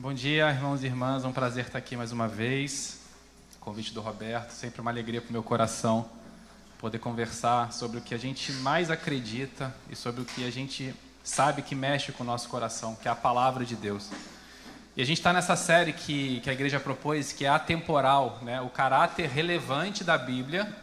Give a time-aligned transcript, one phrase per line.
[0.00, 1.24] Bom dia, irmãos e irmãs.
[1.24, 3.00] É um prazer estar aqui mais uma vez.
[3.60, 6.08] Convite do Roberto, sempre uma alegria para o meu coração
[6.78, 10.94] poder conversar sobre o que a gente mais acredita e sobre o que a gente
[11.22, 14.08] sabe que mexe com o nosso coração, que é a palavra de Deus.
[14.96, 18.58] E a gente está nessa série que, que a igreja propôs, que é atemporal, né?
[18.58, 20.74] o caráter relevante da Bíblia,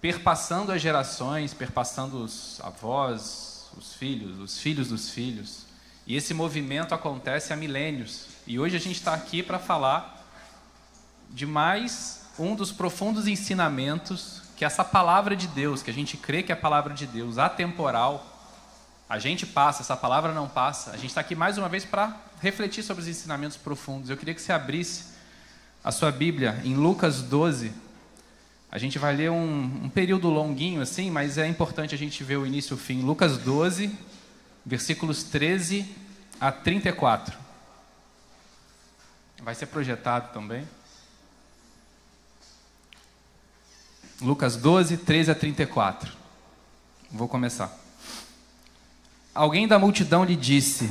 [0.00, 5.67] perpassando as gerações, perpassando os avós, os filhos, os filhos dos filhos.
[6.08, 8.28] E esse movimento acontece há milênios.
[8.46, 10.26] E hoje a gente está aqui para falar
[11.28, 16.42] de mais um dos profundos ensinamentos que essa palavra de Deus, que a gente crê
[16.42, 18.26] que é a palavra de Deus, atemporal,
[19.06, 20.92] a gente passa, essa palavra não passa.
[20.92, 24.08] A gente está aqui mais uma vez para refletir sobre os ensinamentos profundos.
[24.08, 25.12] Eu queria que você abrisse
[25.84, 27.70] a sua Bíblia em Lucas 12.
[28.72, 32.38] A gente vai ler um, um período longuinho assim, mas é importante a gente ver
[32.38, 33.02] o início e o fim.
[33.02, 33.94] Lucas 12,
[34.64, 36.07] versículos 13
[36.40, 37.36] a 34.
[39.42, 40.66] Vai ser projetado também.
[44.20, 46.12] Lucas 12, 13 a 34.
[47.10, 47.76] Vou começar.
[49.34, 50.90] Alguém da multidão lhe disse: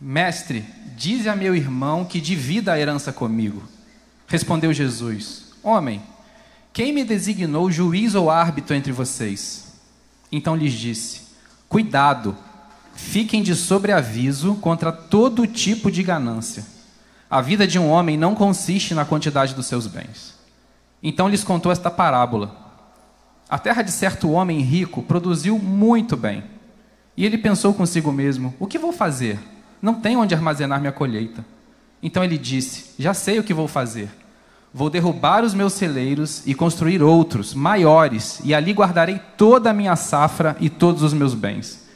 [0.00, 0.62] Mestre,
[0.96, 3.62] dize a meu irmão que divida a herança comigo.
[4.26, 6.02] Respondeu Jesus: Homem,
[6.72, 9.72] quem me designou juiz ou árbitro entre vocês?
[10.30, 11.22] Então lhes disse:
[11.68, 12.36] Cuidado,
[12.98, 16.66] fiquem de sobreaviso contra todo tipo de ganância.
[17.30, 20.34] A vida de um homem não consiste na quantidade dos seus bens.
[21.00, 22.56] Então lhes contou esta parábola.
[23.48, 26.42] A terra de certo homem rico produziu muito bem.
[27.16, 29.38] E ele pensou consigo mesmo: O que vou fazer?
[29.80, 31.46] Não tenho onde armazenar minha colheita.
[32.02, 34.10] Então ele disse: Já sei o que vou fazer.
[34.74, 39.94] Vou derrubar os meus celeiros e construir outros, maiores, e ali guardarei toda a minha
[39.94, 41.87] safra e todos os meus bens.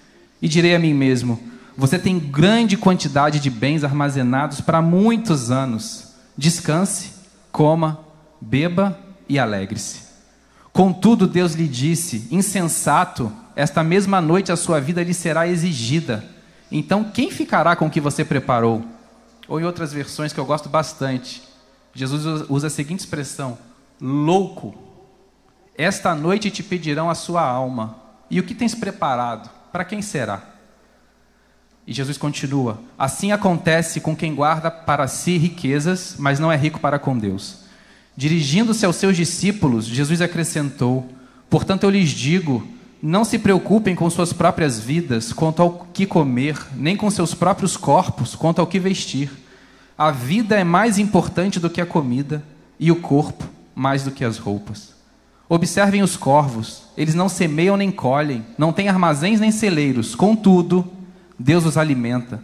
[0.42, 1.40] E direi a mim mesmo:
[1.76, 6.12] Você tem grande quantidade de bens armazenados para muitos anos.
[6.36, 7.12] Descanse,
[7.50, 8.12] coma
[8.42, 10.02] beba e alegre-se.
[10.72, 16.24] Contudo, Deus lhe disse: insensato, esta mesma noite a sua vida lhe será exigida.
[16.70, 18.82] Então, quem ficará com o que você preparou?
[19.46, 21.42] Ou em outras versões que eu gosto bastante,
[21.94, 23.58] Jesus usa a seguinte expressão:
[24.00, 24.74] louco,
[25.76, 27.96] esta noite te pedirão a sua alma.
[28.30, 29.50] E o que tens preparado?
[29.72, 30.42] Para quem será?
[31.86, 36.78] E Jesus continua: Assim acontece com quem guarda para si riquezas, mas não é rico
[36.78, 37.62] para com Deus.
[38.16, 41.10] Dirigindo-se aos seus discípulos, Jesus acrescentou:
[41.48, 42.66] Portanto, eu lhes digo,
[43.02, 47.76] não se preocupem com suas próprias vidas quanto ao que comer, nem com seus próprios
[47.76, 49.30] corpos quanto ao que vestir.
[49.96, 52.42] A vida é mais importante do que a comida,
[52.78, 54.92] e o corpo mais do que as roupas.
[55.54, 60.90] Observem os corvos, eles não semeiam nem colhem, não têm armazéns nem celeiros, contudo,
[61.38, 62.42] Deus os alimenta.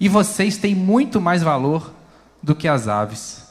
[0.00, 1.92] E vocês têm muito mais valor
[2.42, 3.44] do que as aves.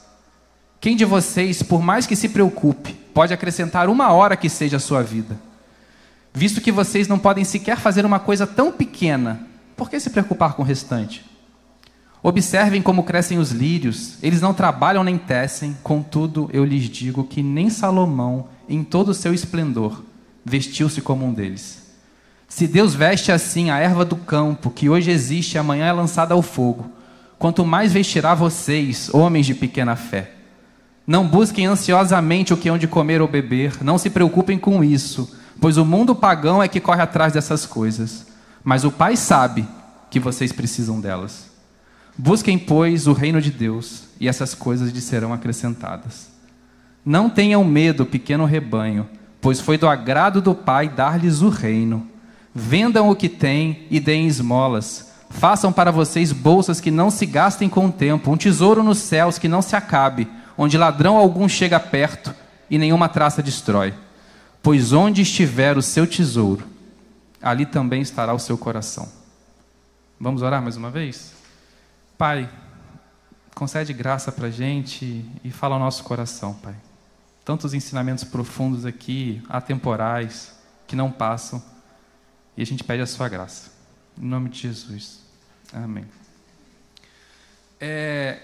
[0.81, 4.79] Quem de vocês, por mais que se preocupe, pode acrescentar uma hora que seja a
[4.79, 5.39] sua vida?
[6.33, 9.39] Visto que vocês não podem sequer fazer uma coisa tão pequena,
[9.77, 11.23] por que se preocupar com o restante?
[12.23, 17.43] Observem como crescem os lírios, eles não trabalham nem tecem, contudo eu lhes digo que
[17.43, 20.03] nem Salomão, em todo o seu esplendor,
[20.43, 21.83] vestiu-se como um deles.
[22.47, 26.33] Se Deus veste assim a erva do campo, que hoje existe e amanhã é lançada
[26.33, 26.89] ao fogo,
[27.37, 30.31] quanto mais vestirá vocês, homens de pequena fé.
[31.07, 35.35] Não busquem ansiosamente o que hão de comer ou beber, não se preocupem com isso,
[35.59, 38.27] pois o mundo pagão é que corre atrás dessas coisas.
[38.63, 39.67] Mas o Pai sabe
[40.09, 41.47] que vocês precisam delas.
[42.17, 46.34] Busquem, pois, o reino de Deus, e essas coisas lhes serão acrescentadas.
[47.05, 49.07] Não tenham medo, pequeno rebanho,
[49.39, 52.07] pois foi do agrado do Pai dar-lhes o reino.
[52.53, 55.13] Vendam o que têm e deem esmolas.
[55.29, 59.37] Façam para vocês bolsas que não se gastem com o tempo, um tesouro nos céus
[59.37, 60.27] que não se acabe
[60.57, 62.33] onde ladrão algum chega perto
[62.69, 63.93] e nenhuma traça destrói.
[64.61, 66.65] Pois onde estiver o seu tesouro,
[67.41, 69.07] ali também estará o seu coração.
[70.19, 71.33] Vamos orar mais uma vez?
[72.17, 72.49] Pai,
[73.53, 76.73] concede graça para a gente e fala ao nosso coração, Pai.
[77.45, 80.57] Tantos ensinamentos profundos aqui, atemporais,
[80.87, 81.63] que não passam,
[82.57, 83.71] e a gente pede a sua graça.
[84.17, 85.19] Em nome de Jesus.
[85.71, 86.05] Amém.
[87.79, 88.41] É,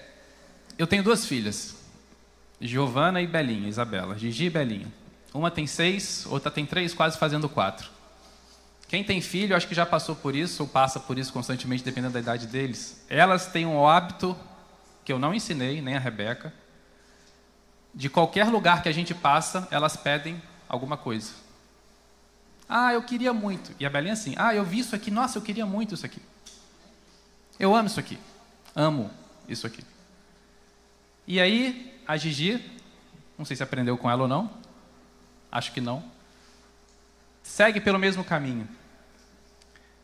[0.78, 1.76] eu tenho duas filhas.
[2.60, 4.16] Giovana e Belinha, Isabela.
[4.16, 4.86] Gigi e Belinha.
[5.34, 7.90] Uma tem seis, outra tem três, quase fazendo quatro.
[8.86, 12.12] Quem tem filho, acho que já passou por isso, ou passa por isso constantemente, dependendo
[12.12, 13.02] da idade deles.
[13.08, 14.36] Elas têm um hábito
[15.04, 16.52] que eu não ensinei, nem a Rebeca.
[17.94, 21.32] De qualquer lugar que a gente passa, elas pedem alguma coisa.
[22.68, 23.74] Ah, eu queria muito.
[23.78, 26.22] E a Belinha assim, ah, eu vi isso aqui, nossa, eu queria muito isso aqui.
[27.60, 28.18] Eu amo isso aqui.
[28.74, 29.10] Amo.
[29.46, 29.84] isso aqui.
[31.26, 32.64] E aí, a Gigi,
[33.36, 34.50] não sei se aprendeu com ela ou não,
[35.50, 36.02] acho que não,
[37.42, 38.66] segue pelo mesmo caminho.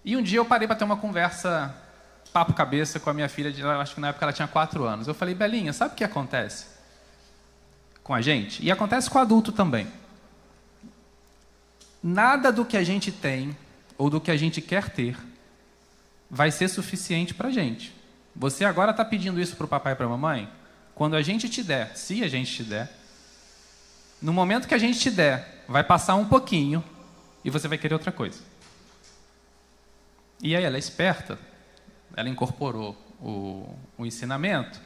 [0.04, 1.74] E um dia eu parei para ter uma conversa
[2.32, 3.50] papo cabeça com a minha filha,
[3.80, 5.08] acho que na época ela tinha quatro anos.
[5.08, 6.77] Eu falei, Belinha, sabe o que acontece
[8.08, 8.64] com a gente?
[8.64, 9.86] E acontece com o adulto também.
[12.02, 13.54] Nada do que a gente tem
[13.98, 15.14] ou do que a gente quer ter
[16.30, 17.94] vai ser suficiente para a gente.
[18.34, 20.48] Você agora está pedindo isso para o papai e para a mamãe?
[20.94, 22.90] Quando a gente te der, se a gente te der,
[24.22, 26.82] no momento que a gente te der, vai passar um pouquinho
[27.44, 28.40] e você vai querer outra coisa.
[30.42, 31.38] E aí ela é esperta,
[32.16, 34.80] ela incorporou o, o ensinamento.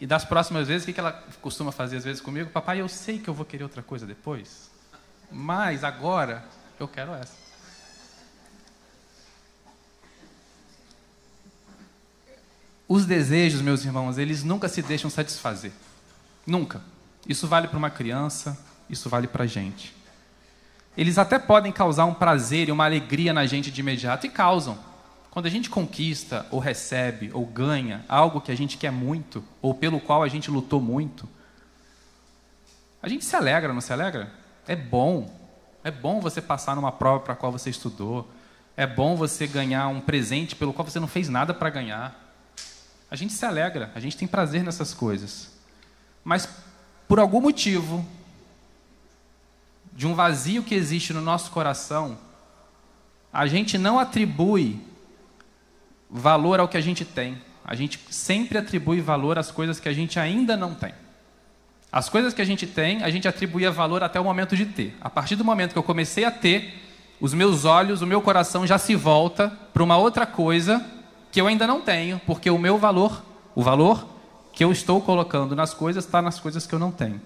[0.00, 1.12] E das próximas vezes, o que ela
[1.42, 2.50] costuma fazer às vezes comigo?
[2.50, 4.70] Papai, eu sei que eu vou querer outra coisa depois,
[5.30, 6.42] mas agora
[6.78, 7.34] eu quero essa.
[12.88, 15.70] Os desejos, meus irmãos, eles nunca se deixam satisfazer.
[16.46, 16.80] Nunca.
[17.28, 18.58] Isso vale para uma criança,
[18.88, 19.94] isso vale para a gente.
[20.96, 24.76] Eles até podem causar um prazer e uma alegria na gente de imediato, e causam.
[25.30, 29.72] Quando a gente conquista, ou recebe, ou ganha algo que a gente quer muito, ou
[29.72, 31.28] pelo qual a gente lutou muito,
[33.00, 34.32] a gente se alegra, não se alegra?
[34.66, 35.38] É bom.
[35.84, 38.28] É bom você passar numa prova para a qual você estudou.
[38.76, 42.34] É bom você ganhar um presente pelo qual você não fez nada para ganhar.
[43.10, 45.52] A gente se alegra, a gente tem prazer nessas coisas.
[46.24, 46.48] Mas,
[47.08, 48.04] por algum motivo,
[49.92, 52.18] de um vazio que existe no nosso coração,
[53.32, 54.89] a gente não atribui
[56.10, 57.38] valor ao que a gente tem.
[57.64, 60.92] A gente sempre atribui valor às coisas que a gente ainda não tem.
[61.92, 64.96] As coisas que a gente tem, a gente atribuía valor até o momento de ter.
[65.00, 66.74] A partir do momento que eu comecei a ter,
[67.20, 70.84] os meus olhos, o meu coração já se volta para uma outra coisa
[71.30, 73.24] que eu ainda não tenho, porque o meu valor,
[73.54, 74.06] o valor
[74.52, 77.20] que eu estou colocando nas coisas, está nas coisas que eu não tenho.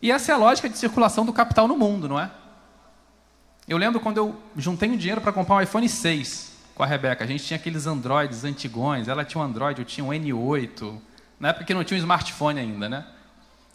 [0.00, 2.30] E essa é a lógica de circulação do capital no mundo, não é?
[3.68, 6.50] Eu lembro quando eu juntei um dinheiro para comprar um iPhone 6
[6.80, 7.22] com a Rebeca.
[7.22, 10.98] A gente tinha aqueles Androids antigões, ela tinha um Android, eu tinha um N8.
[11.38, 13.06] Na época que não tinha um smartphone ainda, né?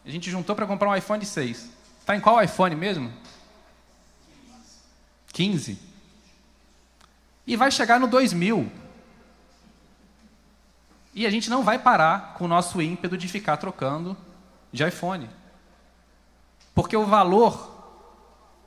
[0.03, 1.69] A gente juntou para comprar um iPhone 6.
[1.99, 3.13] Está em qual iPhone mesmo?
[5.33, 5.77] 15.
[7.45, 8.71] E vai chegar no 2000.
[11.13, 14.17] E a gente não vai parar com o nosso ímpeto de ficar trocando
[14.73, 15.29] de iPhone.
[16.73, 17.71] Porque o valor,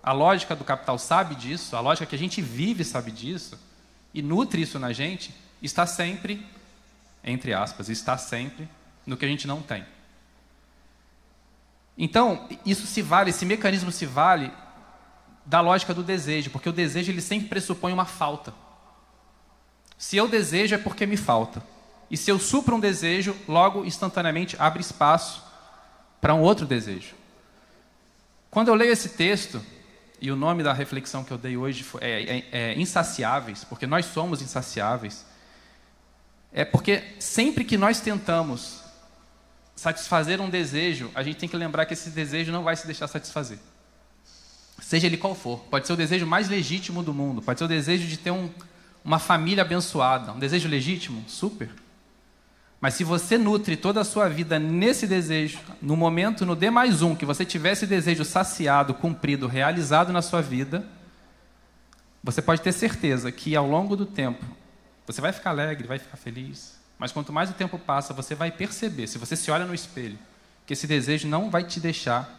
[0.00, 3.58] a lógica do capital sabe disso, a lógica que a gente vive sabe disso,
[4.12, 6.44] e nutre isso na gente, está sempre,
[7.22, 8.69] entre aspas, está sempre
[9.06, 9.84] no que a gente não tem.
[11.96, 14.52] Então, isso se vale, esse mecanismo se vale
[15.44, 18.55] da lógica do desejo, porque o desejo ele sempre pressupõe uma falta.
[19.96, 21.62] Se eu desejo é porque me falta.
[22.11, 25.43] E se eu supro um desejo, logo instantaneamente abre espaço
[26.20, 27.14] para um outro desejo.
[28.50, 29.61] Quando eu leio esse texto,
[30.20, 34.06] e o nome da reflexão que eu dei hoje é, é, é insaciáveis, porque nós
[34.06, 35.25] somos insaciáveis,
[36.53, 38.82] é porque sempre que nós tentamos
[39.76, 43.06] satisfazer um desejo, a gente tem que lembrar que esse desejo não vai se deixar
[43.06, 43.59] satisfazer.
[44.81, 45.61] Seja ele qual for.
[45.70, 48.50] Pode ser o desejo mais legítimo do mundo, pode ser o desejo de ter um,
[49.05, 50.32] uma família abençoada.
[50.32, 51.25] Um desejo legítimo?
[51.29, 51.71] Super.
[52.80, 57.02] Mas se você nutre toda a sua vida nesse desejo, no momento, no D mais
[57.02, 60.87] um, que você tiver esse desejo saciado, cumprido, realizado na sua vida,
[62.23, 64.44] você pode ter certeza que ao longo do tempo,
[65.04, 66.78] você vai ficar alegre, vai ficar feliz.
[66.99, 70.18] Mas quanto mais o tempo passa, você vai perceber, se você se olha no espelho,
[70.64, 72.38] que esse desejo não vai te deixar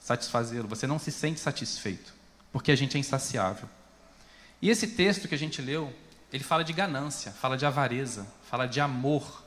[0.00, 2.14] satisfazê-lo, você não se sente satisfeito,
[2.52, 3.68] porque a gente é insaciável.
[4.62, 5.92] E esse texto que a gente leu,
[6.32, 9.44] ele fala de ganância, fala de avareza, fala de amor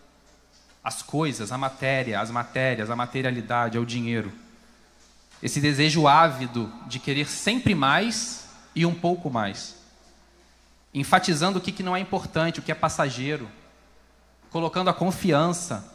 [0.84, 4.32] as coisas, a matéria, as matérias, a materialidade, ao dinheiro.
[5.42, 9.76] Esse desejo ávido de querer sempre mais e um pouco mais.
[10.94, 13.50] Enfatizando o que não é importante, o que é passageiro.
[14.50, 15.90] Colocando a confiança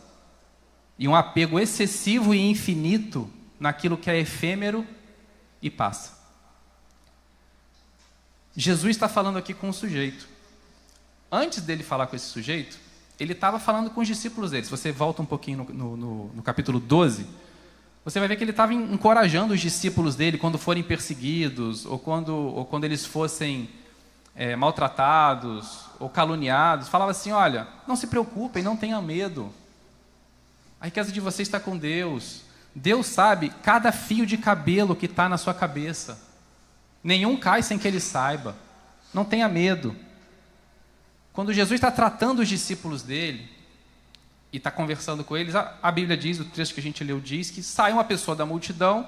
[0.98, 4.86] e um apego excessivo e infinito naquilo que é efêmero
[5.60, 6.16] e passa.
[8.56, 10.26] Jesus está falando aqui com um sujeito.
[11.30, 12.78] Antes dele falar com esse sujeito,
[13.18, 14.64] ele estava falando com os discípulos dele.
[14.64, 17.26] Se você volta um pouquinho no, no, no capítulo 12,
[18.04, 22.34] você vai ver que ele estava encorajando os discípulos dele quando forem perseguidos, ou quando,
[22.34, 23.68] ou quando eles fossem
[24.34, 26.88] é, maltratados, ou caluniados.
[26.88, 29.52] Falava assim: olha, não se preocupem, não tenham medo.
[30.80, 32.42] A riqueza de vocês está com Deus.
[32.74, 36.20] Deus sabe cada fio de cabelo que está na sua cabeça.
[37.02, 38.54] Nenhum cai sem que ele saiba.
[39.12, 39.96] Não tenha medo.
[41.36, 43.46] Quando Jesus está tratando os discípulos dele,
[44.50, 47.20] e está conversando com eles, a, a Bíblia diz, o trecho que a gente leu
[47.20, 49.06] diz, que sai uma pessoa da multidão,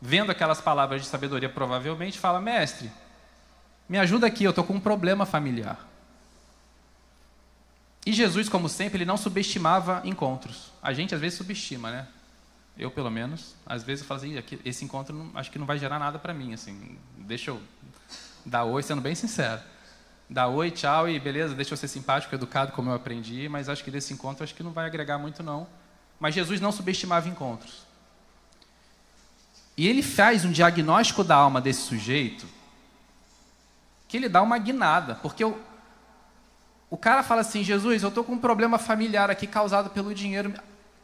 [0.00, 2.90] vendo aquelas palavras de sabedoria, provavelmente, fala: Mestre,
[3.86, 5.86] me ajuda aqui, eu estou com um problema familiar.
[8.06, 10.72] E Jesus, como sempre, ele não subestimava encontros.
[10.82, 12.08] A gente às vezes subestima, né?
[12.78, 15.78] Eu, pelo menos, às vezes eu falo assim, esse encontro não, acho que não vai
[15.78, 16.96] gerar nada para mim, assim.
[17.18, 17.60] Deixa eu
[18.46, 19.60] dar oi, sendo bem sincero.
[20.30, 23.82] Dar oi, tchau e beleza, deixa eu ser simpático, educado, como eu aprendi, mas acho
[23.82, 25.66] que desse encontro acho que não vai agregar muito não.
[26.20, 27.82] Mas Jesus não subestimava encontros.
[29.76, 32.46] E ele faz um diagnóstico da alma desse sujeito
[34.06, 35.58] que ele dá uma guinada, porque o,
[36.88, 40.54] o cara fala assim: Jesus, eu estou com um problema familiar aqui causado pelo dinheiro,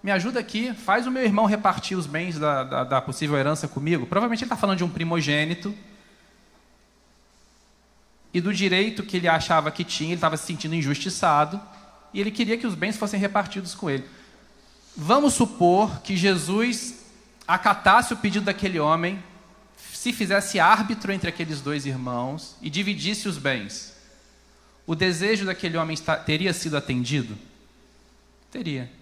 [0.05, 3.67] me ajuda aqui, faz o meu irmão repartir os bens da, da, da possível herança
[3.67, 4.07] comigo.
[4.07, 5.75] Provavelmente ele está falando de um primogênito
[8.37, 11.59] e do direito que ele achava que tinha, ele estava se sentindo injustiçado
[12.13, 14.05] e ele queria que os bens fossem repartidos com ele.
[14.95, 16.97] Vamos supor que Jesus
[17.49, 19.25] acatasse o pedido daquele homem,
[19.91, 23.97] se fizesse árbitro entre aqueles dois irmãos e dividisse os bens.
[24.87, 27.39] O desejo daquele homem teria sido atendido?
[28.51, 28.93] Teria.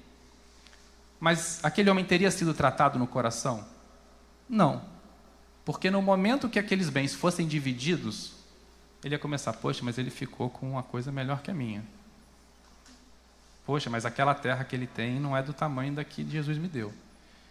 [1.18, 3.66] Mas aquele homem teria sido tratado no coração?
[4.48, 4.80] Não.
[5.64, 8.43] Porque no momento que aqueles bens fossem divididos,
[9.04, 11.84] ele ia começar, poxa, mas ele ficou com uma coisa melhor que a minha.
[13.66, 16.68] Poxa, mas aquela terra que ele tem não é do tamanho da que Jesus me
[16.68, 16.92] deu.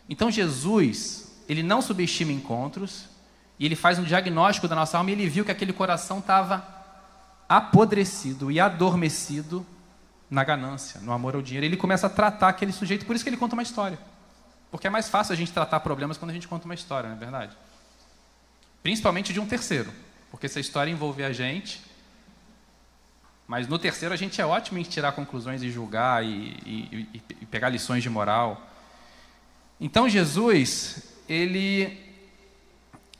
[0.10, 3.05] Então Jesus, ele não subestima encontros,
[3.60, 6.65] e ele faz um diagnóstico da nossa alma e ele viu que aquele coração estava
[7.48, 9.65] apodrecido e adormecido
[10.29, 11.65] na ganância, no amor ao dinheiro.
[11.65, 14.00] Ele começa a tratar aquele sujeito, por isso que ele conta uma história.
[14.72, 17.15] Porque é mais fácil a gente tratar problemas quando a gente conta uma história, não
[17.15, 17.55] é verdade?
[18.81, 19.93] Principalmente de um terceiro,
[20.34, 21.80] porque essa história envolve a gente,
[23.46, 27.46] mas no terceiro a gente é ótimo em tirar conclusões e julgar e, e, e,
[27.46, 28.60] pegar lições de moral.
[29.80, 32.00] Então Jesus, ele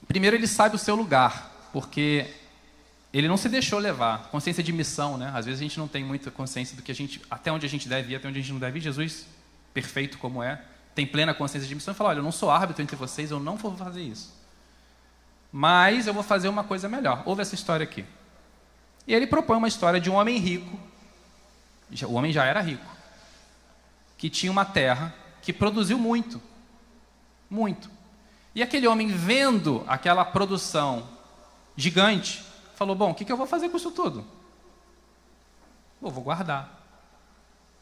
[0.08, 2.26] primeiro ele sabe o seu lugar, porque
[3.14, 4.30] ele não se deixou levar.
[4.30, 5.32] Consciência de missão, né?
[5.36, 7.70] Às vezes a gente não tem muita consciência do que a gente, até onde a
[7.70, 8.82] gente deve ir, até onde a gente não deve ir.
[8.82, 9.28] Jesus,
[9.72, 10.64] perfeito como é,
[10.96, 13.40] tem plena consciência de missão e fala: olha, eu não sou árbitro entre vocês, eu
[13.40, 14.42] não vou fazer isso.
[15.54, 17.24] Mas eu vou fazer uma coisa melhor.
[17.26, 18.04] Ouve essa história aqui.
[19.08, 20.78] E ele propõe uma história de um homem rico.
[22.08, 22.90] O homem já era rico,
[24.18, 26.42] que tinha uma terra que produziu muito
[27.54, 27.90] muito.
[28.56, 31.08] E aquele homem, vendo aquela produção
[31.78, 32.44] gigante,
[32.76, 34.26] falou: Bom, o que, eu vou fazer com isso tudo?
[36.02, 36.82] Eu vou guardar.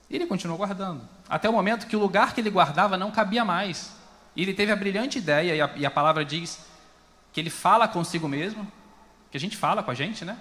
[0.09, 1.07] E ele continuou guardando.
[1.27, 3.95] Até o momento que o lugar que ele guardava não cabia mais.
[4.35, 6.59] E ele teve a brilhante ideia, e a, e a palavra diz
[7.31, 8.69] que ele fala consigo mesmo,
[9.29, 10.37] que a gente fala com a gente, né?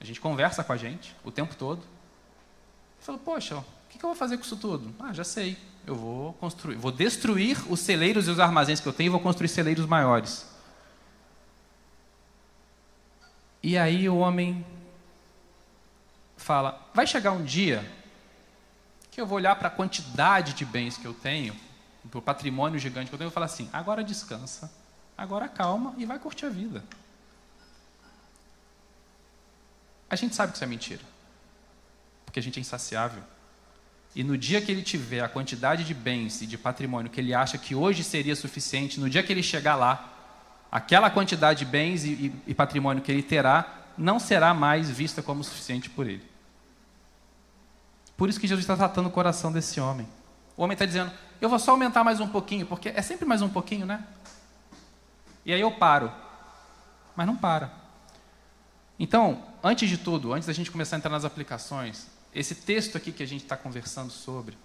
[0.00, 1.80] A gente conversa com a gente o tempo todo.
[1.80, 4.94] Ele falou: Poxa, o que, eu vou fazer com isso tudo?
[5.00, 8.92] Ah, já sei eu vou construir, vou destruir os celeiros e os armazéns que eu
[8.92, 10.48] tenho e vou construir celeiros maiores.
[13.62, 14.64] E aí o homem
[16.36, 17.88] fala: vai chegar um dia
[19.10, 21.54] que eu vou olhar para a quantidade de bens que eu tenho,
[22.10, 24.72] para o patrimônio gigante que eu tenho, e falar assim: agora descansa,
[25.16, 26.82] agora calma e vai curtir a vida.
[30.08, 31.02] A gente sabe que isso é mentira,
[32.24, 33.22] porque a gente é insaciável.
[34.14, 37.32] E no dia que ele tiver a quantidade de bens e de patrimônio que ele
[37.32, 40.12] acha que hoje seria suficiente, no dia que ele chegar lá,
[40.70, 45.22] aquela quantidade de bens e, e, e patrimônio que ele terá não será mais vista
[45.22, 46.24] como suficiente por ele.
[48.16, 50.06] Por isso que Jesus está tratando o coração desse homem.
[50.56, 53.42] O homem está dizendo: Eu vou só aumentar mais um pouquinho, porque é sempre mais
[53.42, 54.04] um pouquinho, né?
[55.44, 56.12] E aí eu paro.
[57.16, 57.72] Mas não para.
[58.98, 63.12] Então, antes de tudo, antes da gente começar a entrar nas aplicações, esse texto aqui
[63.12, 64.56] que a gente está conversando sobre,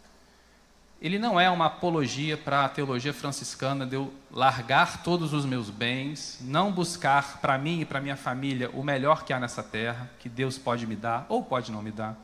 [1.01, 5.69] ele não é uma apologia para a teologia franciscana de eu largar todos os meus
[5.69, 10.09] bens, não buscar para mim e para minha família o melhor que há nessa terra,
[10.19, 12.17] que Deus pode me dar ou pode não me dar.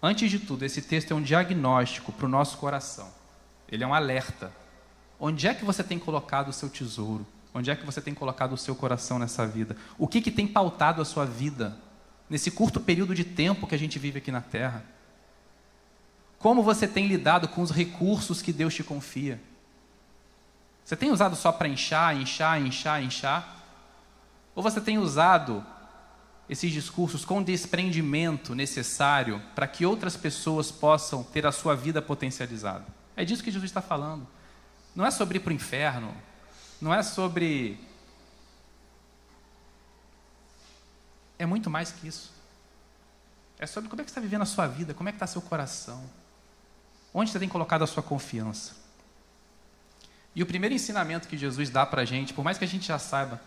[0.00, 3.10] Antes de tudo, esse texto é um diagnóstico para o nosso coração.
[3.68, 4.52] Ele é um alerta.
[5.18, 7.26] Onde é que você tem colocado o seu tesouro?
[7.52, 9.76] Onde é que você tem colocado o seu coração nessa vida?
[9.96, 11.78] O que, que tem pautado a sua vida?
[12.28, 14.84] nesse curto período de tempo que a gente vive aqui na Terra?
[16.38, 19.40] Como você tem lidado com os recursos que Deus te confia?
[20.84, 23.64] Você tem usado só para inchar, inchar, inchar, inchar?
[24.54, 25.64] Ou você tem usado
[26.48, 32.84] esses discursos com desprendimento necessário para que outras pessoas possam ter a sua vida potencializada?
[33.16, 34.26] É disso que Jesus está falando.
[34.94, 36.14] Não é sobre ir para o inferno,
[36.80, 37.78] não é sobre
[41.38, 42.32] é muito mais que isso.
[43.58, 45.42] É sobre como é que está vivendo a sua vida, como é que está seu
[45.42, 46.02] coração.
[47.12, 48.74] Onde você tem colocado a sua confiança.
[50.34, 52.86] E o primeiro ensinamento que Jesus dá para a gente, por mais que a gente
[52.86, 53.40] já saiba,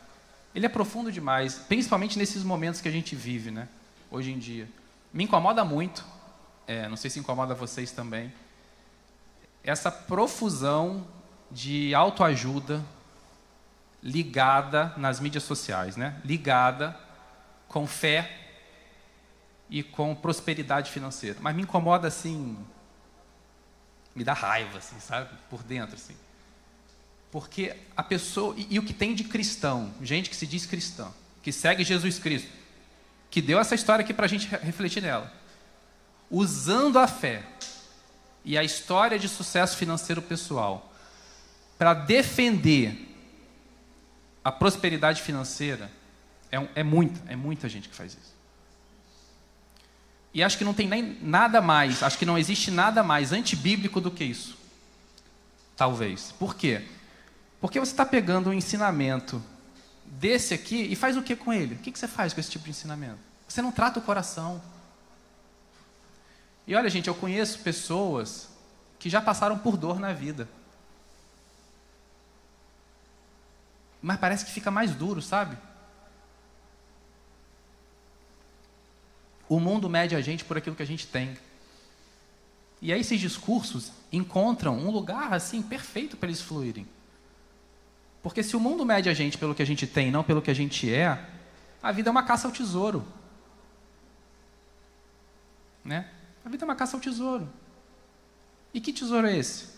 [0.56, 3.68] ele é profundo demais, principalmente nesses momentos que a gente vive, né?
[4.10, 4.70] Hoje em dia.
[5.12, 6.06] Me incomoda muito,
[6.66, 8.34] é, não sei se incomoda vocês também,
[9.64, 11.06] essa profusão
[11.52, 12.84] de autoajuda
[14.02, 16.20] ligada nas mídias sociais, né?
[16.24, 16.98] Ligada
[17.68, 18.48] com fé
[19.70, 21.38] e com prosperidade financeira.
[21.42, 22.58] Mas me incomoda assim,
[24.16, 25.30] me dá raiva, assim, sabe?
[25.50, 26.16] Por dentro, assim.
[27.32, 31.14] Porque a pessoa, e, e o que tem de cristão, gente que se diz cristão,
[31.44, 32.50] que segue Jesus Cristo,
[33.30, 35.32] que deu essa história aqui para a gente refletir nela,
[36.32, 37.44] usando a fé
[38.44, 40.94] e a história de sucesso financeiro pessoal
[41.78, 43.06] para defender
[44.44, 45.92] a prosperidade financeira,
[46.52, 48.36] é, é muita, é muita gente que faz isso.
[50.34, 54.00] E acho que não tem nem nada mais, acho que não existe nada mais antibíblico
[54.00, 54.58] do que isso.
[55.76, 56.34] Talvez.
[56.40, 56.86] Por quê?
[57.60, 59.44] Porque você está pegando um ensinamento
[60.06, 61.76] desse aqui e faz o que com ele?
[61.76, 63.20] O que você faz com esse tipo de ensinamento?
[63.48, 64.62] Você não trata o coração.
[66.66, 68.50] E olha, gente, eu conheço pessoas
[69.00, 70.48] que já passaram por dor na vida.
[74.02, 75.58] Mas parece que fica mais duro, sabe?
[79.50, 81.38] O mundo mede a gente por aquilo que a gente tem.
[82.82, 86.88] E aí esses discursos encontram um lugar assim perfeito para eles fluírem.
[88.22, 90.52] Porque se o mundo mede a gente pelo que a gente tem, não pelo que
[90.52, 91.26] a gente é,
[91.82, 93.06] a vida é uma caça ao tesouro.
[95.84, 96.10] Né?
[96.44, 97.48] A vida é uma caça ao tesouro.
[98.74, 99.78] E que tesouro é esse?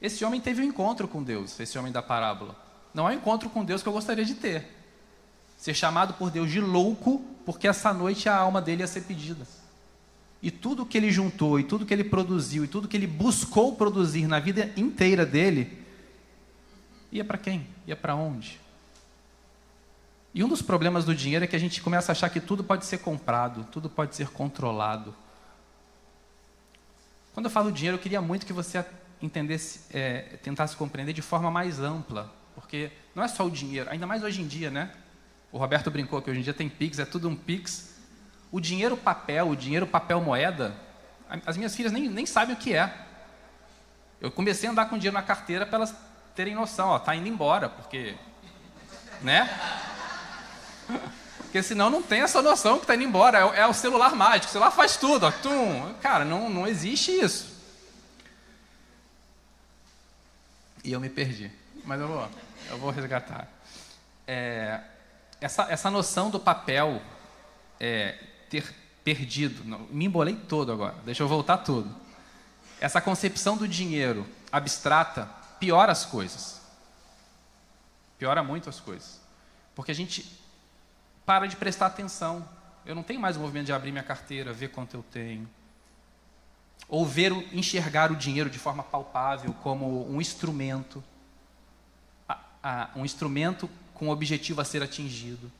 [0.00, 2.56] Esse homem teve um encontro com Deus, esse homem da parábola.
[2.92, 4.66] Não é um encontro com Deus que eu gostaria de ter.
[5.56, 9.46] Ser chamado por Deus de louco, porque essa noite a alma dele ia ser pedida.
[10.42, 13.76] E tudo que ele juntou, e tudo que ele produziu, e tudo que ele buscou
[13.76, 15.84] produzir na vida inteira dele,
[17.12, 17.66] ia para quem?
[17.86, 18.58] Ia para onde?
[20.32, 22.62] E um dos problemas do dinheiro é que a gente começa a achar que tudo
[22.62, 25.14] pode ser comprado, tudo pode ser controlado.
[27.34, 28.84] Quando eu falo dinheiro, eu queria muito que você
[29.20, 34.06] entendesse, é, tentasse compreender de forma mais ampla, porque não é só o dinheiro, ainda
[34.06, 34.90] mais hoje em dia, né?
[35.50, 37.98] O Roberto brincou que hoje em dia tem Pix, é tudo um Pix.
[38.52, 40.74] O dinheiro papel, o dinheiro papel moeda,
[41.46, 42.92] as minhas filhas nem, nem sabem o que é.
[44.20, 45.94] Eu comecei a andar com dinheiro na carteira para elas
[46.34, 48.14] terem noção, ó, tá indo embora, porque,
[49.22, 49.48] né?
[51.50, 53.38] Porque senão não tem essa noção que está indo embora.
[53.38, 54.46] É, é, o celular mágico.
[54.46, 55.26] O celular faz tudo.
[55.26, 55.92] Ó, tum.
[56.00, 57.50] Cara, não, não existe isso.
[60.84, 61.50] E eu me perdi.
[61.84, 62.28] Mas eu vou,
[62.70, 63.48] eu vou resgatar.
[64.26, 64.80] É,
[65.40, 67.00] essa, essa noção do papel
[67.78, 69.64] é, ter perdido.
[69.64, 70.96] Não, me embolei todo agora.
[71.04, 71.94] Deixa eu voltar tudo.
[72.80, 76.60] Essa concepção do dinheiro abstrata piora as coisas.
[78.18, 79.20] Piora muito as coisas.
[79.74, 80.38] Porque a gente
[81.24, 82.46] para de prestar atenção.
[82.84, 85.48] Eu não tenho mais o movimento de abrir minha carteira, ver quanto eu tenho.
[86.88, 91.04] Ou ver, enxergar o dinheiro de forma palpável como um instrumento.
[92.94, 95.50] Um instrumento com um objetivo a ser atingido.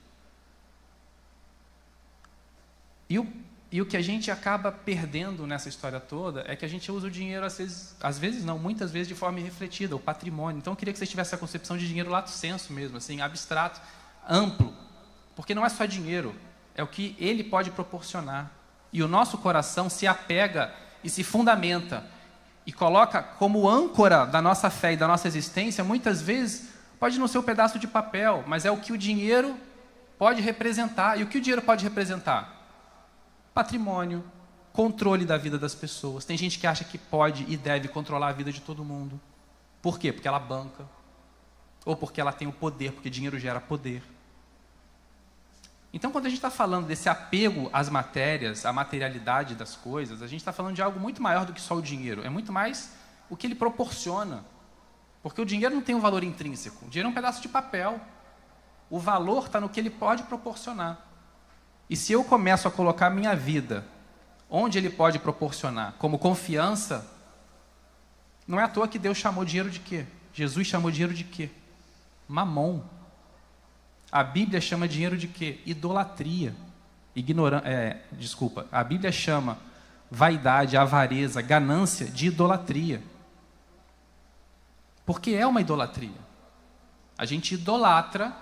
[3.08, 3.26] E o,
[3.72, 7.08] e o que a gente acaba perdendo nessa história toda é que a gente usa
[7.08, 10.58] o dinheiro, às vezes, às vezes não, muitas vezes de forma irrefletida, o patrimônio.
[10.58, 13.80] Então eu queria que vocês tivessem a concepção de dinheiro lato senso mesmo, assim, abstrato,
[14.28, 14.72] amplo.
[15.36, 16.34] Porque não é só dinheiro,
[16.74, 18.50] é o que ele pode proporcionar.
[18.92, 22.04] E o nosso coração se apega e se fundamenta
[22.66, 26.69] e coloca como âncora da nossa fé e da nossa existência, muitas vezes
[27.00, 29.56] pode não ser um pedaço de papel, mas é o que o dinheiro
[30.18, 31.18] pode representar.
[31.18, 32.60] E o que o dinheiro pode representar?
[33.54, 34.22] Patrimônio,
[34.72, 36.26] controle da vida das pessoas.
[36.26, 39.18] Tem gente que acha que pode e deve controlar a vida de todo mundo.
[39.80, 40.12] Por quê?
[40.12, 40.86] Porque ela banca.
[41.86, 44.02] Ou porque ela tem o poder, porque dinheiro gera poder.
[45.92, 50.26] Então, quando a gente está falando desse apego às matérias, à materialidade das coisas, a
[50.26, 52.22] gente está falando de algo muito maior do que só o dinheiro.
[52.22, 52.92] É muito mais
[53.30, 54.44] o que ele proporciona.
[55.22, 56.86] Porque o dinheiro não tem um valor intrínseco.
[56.86, 58.00] O dinheiro é um pedaço de papel.
[58.88, 60.98] O valor está no que ele pode proporcionar.
[61.88, 63.84] E se eu começo a colocar minha vida
[64.48, 67.06] onde ele pode proporcionar, como confiança,
[68.46, 70.06] não é à toa que Deus chamou dinheiro de quê?
[70.32, 71.50] Jesus chamou dinheiro de quê?
[72.26, 72.80] Mamon.
[74.10, 75.60] A Bíblia chama dinheiro de quê?
[75.66, 76.54] Idolatria.
[77.14, 79.58] Ignoran é, desculpa, a Bíblia chama
[80.10, 83.02] vaidade, avareza, ganância de idolatria.
[85.10, 86.20] Porque é uma idolatria.
[87.18, 88.32] A gente idolatra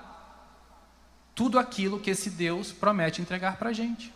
[1.35, 4.13] tudo aquilo que esse Deus promete entregar para a gente.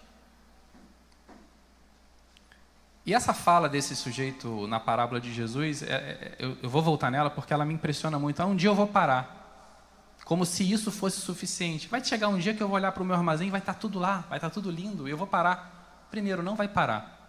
[3.06, 7.10] E essa fala desse sujeito na parábola de Jesus, é, é, eu, eu, vou voltar
[7.10, 8.38] nela porque ela me impressiona muito.
[8.40, 10.12] Ah, um dia eu vou parar.
[10.22, 11.88] Como se isso fosse suficiente.
[11.88, 13.72] Vai chegar um dia que eu vou olhar para o meu armazém e vai estar
[13.72, 16.06] tá tudo lá, vai estar tá tudo lindo, e eu vou parar.
[16.10, 17.21] Primeiro, não vai parar.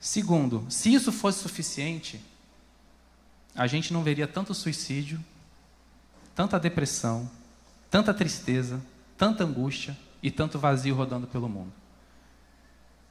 [0.00, 2.18] Segundo, se isso fosse suficiente,
[3.54, 5.22] a gente não veria tanto suicídio,
[6.34, 7.30] tanta depressão,
[7.90, 8.80] tanta tristeza,
[9.18, 11.72] tanta angústia e tanto vazio rodando pelo mundo.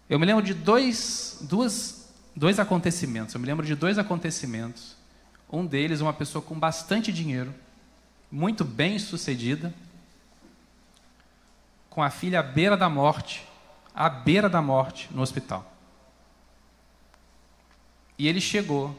[0.10, 3.36] Eu me lembro de dois, duas, dois acontecimentos.
[3.36, 4.95] Eu me lembro de dois acontecimentos.
[5.52, 7.54] Um deles, uma pessoa com bastante dinheiro,
[8.32, 9.71] muito bem sucedida,
[11.88, 13.47] com a filha à beira da morte,
[13.93, 15.79] à beira da morte, no hospital.
[18.20, 18.94] E ele chegou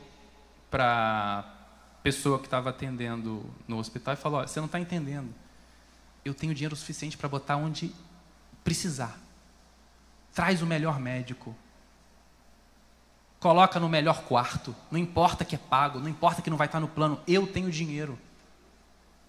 [0.70, 5.32] para a pessoa que estava atendendo no hospital e falou: Você não está entendendo.
[6.24, 7.94] Eu tenho dinheiro suficiente para botar onde
[8.64, 9.18] precisar.
[10.34, 11.54] Traz o melhor médico.
[13.38, 14.74] Coloca no melhor quarto.
[14.90, 17.20] Não importa que é pago, não importa que não vai estar no plano.
[17.28, 18.18] Eu tenho dinheiro.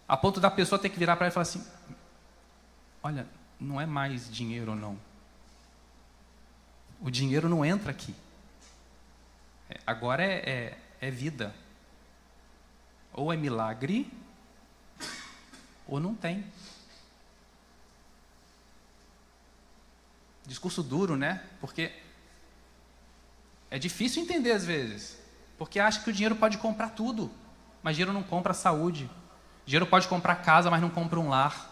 [0.08, 1.66] A ponto da pessoa ter que virar para ele e falar assim:
[3.04, 3.28] Olha,
[3.60, 4.98] não é mais dinheiro ou não.
[7.02, 8.16] O dinheiro não entra aqui.
[9.86, 11.54] Agora é, é, é vida.
[13.14, 14.12] Ou é milagre,
[15.88, 16.46] ou não tem.
[20.46, 21.44] Discurso duro, né?
[21.60, 21.92] Porque
[23.70, 25.18] é difícil entender às vezes.
[25.58, 27.32] Porque acha que o dinheiro pode comprar tudo.
[27.84, 29.10] Mas dinheiro não compra saúde.
[29.66, 31.70] Dinheiro pode comprar casa, mas não compra um lar.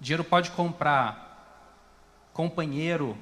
[0.00, 1.26] Dinheiro pode comprar
[2.32, 3.16] companheiro,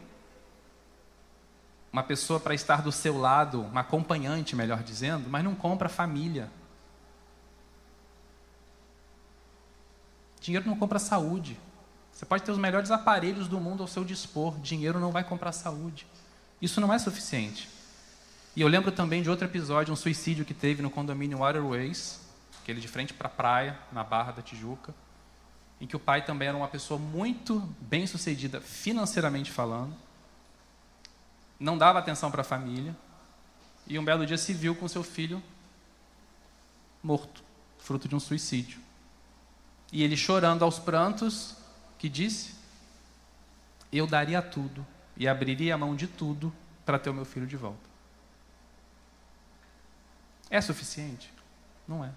[1.94, 6.50] uma pessoa para estar do seu lado, uma acompanhante, melhor dizendo, mas não compra família.
[10.40, 11.56] Dinheiro não compra saúde.
[12.10, 15.52] Você pode ter os melhores aparelhos do mundo ao seu dispor, dinheiro não vai comprar
[15.52, 16.04] saúde.
[16.60, 17.70] Isso não é suficiente.
[18.56, 22.20] E eu lembro também de outro episódio, um suicídio que teve no condomínio Waterways,
[22.60, 24.92] aquele de frente para a praia, na Barra da Tijuca,
[25.80, 29.94] em que o pai também era uma pessoa muito bem sucedida financeiramente falando,
[31.64, 32.94] não dava atenção para a família,
[33.86, 35.42] e um belo dia se viu com seu filho
[37.02, 37.42] morto,
[37.78, 38.78] fruto de um suicídio.
[39.90, 41.56] E ele chorando aos prantos,
[41.98, 42.54] que disse:
[43.90, 46.52] Eu daria tudo e abriria a mão de tudo
[46.84, 47.88] para ter o meu filho de volta.
[50.50, 51.32] É suficiente?
[51.88, 52.10] Não é.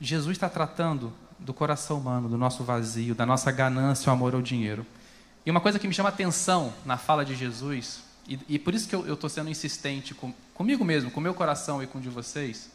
[0.00, 4.42] Jesus está tratando do coração humano, do nosso vazio, da nossa ganância, o amor ao
[4.42, 4.84] dinheiro.
[5.44, 8.88] E uma coisa que me chama atenção na fala de Jesus, e, e por isso
[8.88, 12.08] que eu estou sendo insistente com, comigo mesmo, com meu coração e com o de
[12.08, 12.70] vocês,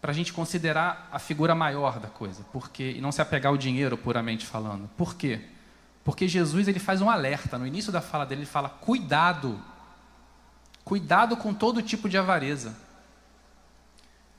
[0.00, 3.56] para a gente considerar a figura maior da coisa, porque e não se apegar ao
[3.56, 4.88] dinheiro puramente falando.
[4.96, 5.40] Por quê?
[6.04, 9.60] Porque Jesus ele faz um alerta no início da fala dele, ele fala: cuidado,
[10.84, 12.76] cuidado com todo tipo de avareza.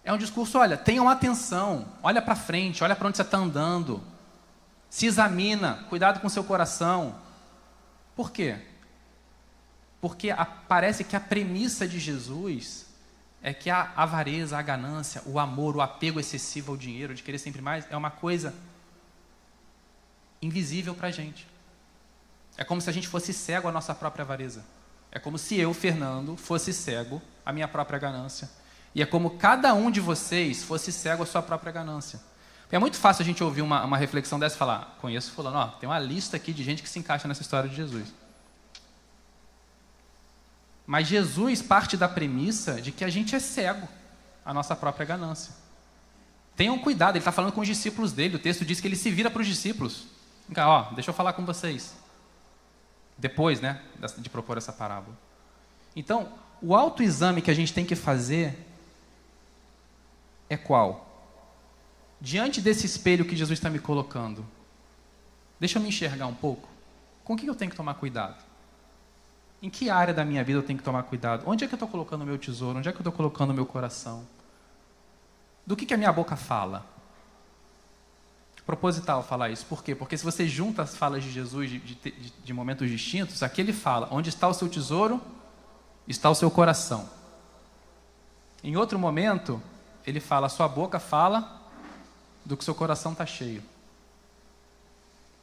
[0.04, 4.02] É um discurso, olha, tenham atenção, olha para frente, olha para onde você está andando,
[4.90, 7.16] se examina, cuidado com seu coração.
[8.16, 8.58] Por quê?
[10.02, 12.88] Porque a, parece que a premissa de Jesus
[13.42, 17.38] é que a avareza, a ganância, o amor, o apego excessivo ao dinheiro, de querer
[17.38, 18.54] sempre mais, é uma coisa
[20.42, 21.48] invisível para a gente.
[22.58, 24.66] É como se a gente fosse cego à nossa própria avareza.
[25.12, 28.50] É como se eu, Fernando, fosse cego à minha própria ganância.
[28.94, 32.20] E é como cada um de vocês fosse cego à sua própria ganância.
[32.72, 35.68] É muito fácil a gente ouvir uma, uma reflexão dessa e falar: conheço fulano, ó,
[35.68, 38.14] tem uma lista aqui de gente que se encaixa nessa história de Jesus.
[40.86, 43.88] Mas Jesus parte da premissa de que a gente é cego
[44.44, 45.54] à nossa própria ganância.
[46.56, 48.36] Tenham cuidado, ele está falando com os discípulos dele.
[48.36, 50.08] O texto diz que ele se vira para os discípulos.
[50.50, 51.96] Então, ó, deixa eu falar com vocês.
[53.18, 53.82] Depois, né,
[54.18, 55.16] de propor essa parábola.
[55.96, 58.68] Então, o autoexame que a gente tem que fazer
[60.50, 61.09] é qual?
[62.20, 64.46] Diante desse espelho que Jesus está me colocando,
[65.60, 66.68] deixa eu me enxergar um pouco.
[67.24, 68.44] Com o que eu tenho que tomar cuidado?
[69.62, 71.44] Em que área da minha vida eu tenho que tomar cuidado?
[71.46, 72.80] Onde é que eu estou colocando o meu tesouro?
[72.80, 74.26] Onde é que eu estou colocando o meu coração?
[75.66, 76.86] Do que, que a minha boca fala?
[78.66, 79.66] Proposital falar isso.
[79.66, 79.96] Por quê?
[79.96, 83.74] Porque se você junta as falas de Jesus de, de, de momentos distintos, aqui ele
[83.74, 85.20] fala: onde está o seu tesouro,
[86.08, 87.10] está o seu coração.
[88.64, 89.60] Em outro momento,
[90.06, 91.59] ele fala: a sua boca fala
[92.50, 93.62] do que seu coração está cheio.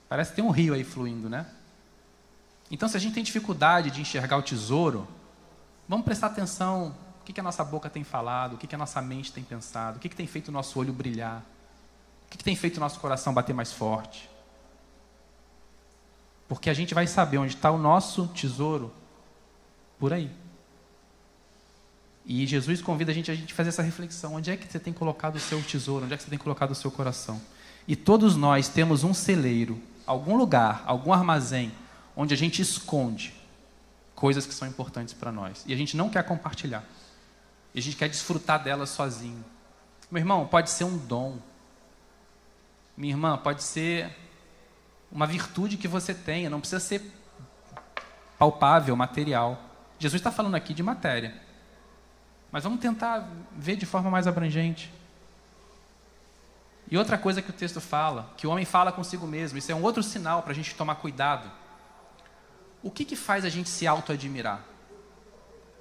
[0.09, 1.47] Parece que tem um rio aí fluindo, né?
[2.69, 5.07] Então, se a gente tem dificuldade de enxergar o tesouro,
[5.89, 8.79] vamos prestar atenção o que, que a nossa boca tem falado, o que, que a
[8.79, 11.45] nossa mente tem pensado, o que, que tem feito o nosso olho brilhar,
[12.27, 14.29] o que, que tem feito o nosso coração bater mais forte.
[16.49, 18.93] Porque a gente vai saber onde está o nosso tesouro
[19.97, 20.29] por aí.
[22.27, 24.93] E Jesus convida a gente a gente fazer essa reflexão: onde é que você tem
[24.93, 26.05] colocado o seu tesouro?
[26.05, 27.41] Onde é que você tem colocado o seu coração?
[27.87, 31.71] E todos nós temos um celeiro, algum lugar, algum armazém,
[32.17, 33.33] onde a gente esconde
[34.17, 35.63] coisas que são importantes para nós.
[35.67, 36.85] E a gente não quer compartilhar.
[37.73, 39.45] E a gente quer desfrutar delas sozinho.
[40.11, 41.39] Meu irmão, pode ser um dom.
[42.97, 44.11] Minha irmã, pode ser
[45.13, 47.03] uma virtude que você tenha, não precisa ser
[48.39, 49.63] palpável, material.
[49.99, 51.46] Jesus está falando aqui de matéria.
[52.51, 54.93] Mas vamos tentar ver de forma mais abrangente.
[56.91, 59.75] E outra coisa que o texto fala, que o homem fala consigo mesmo, isso é
[59.75, 61.51] um outro sinal para a gente tomar cuidado.
[62.83, 64.65] O que, que faz a gente se auto-admirar?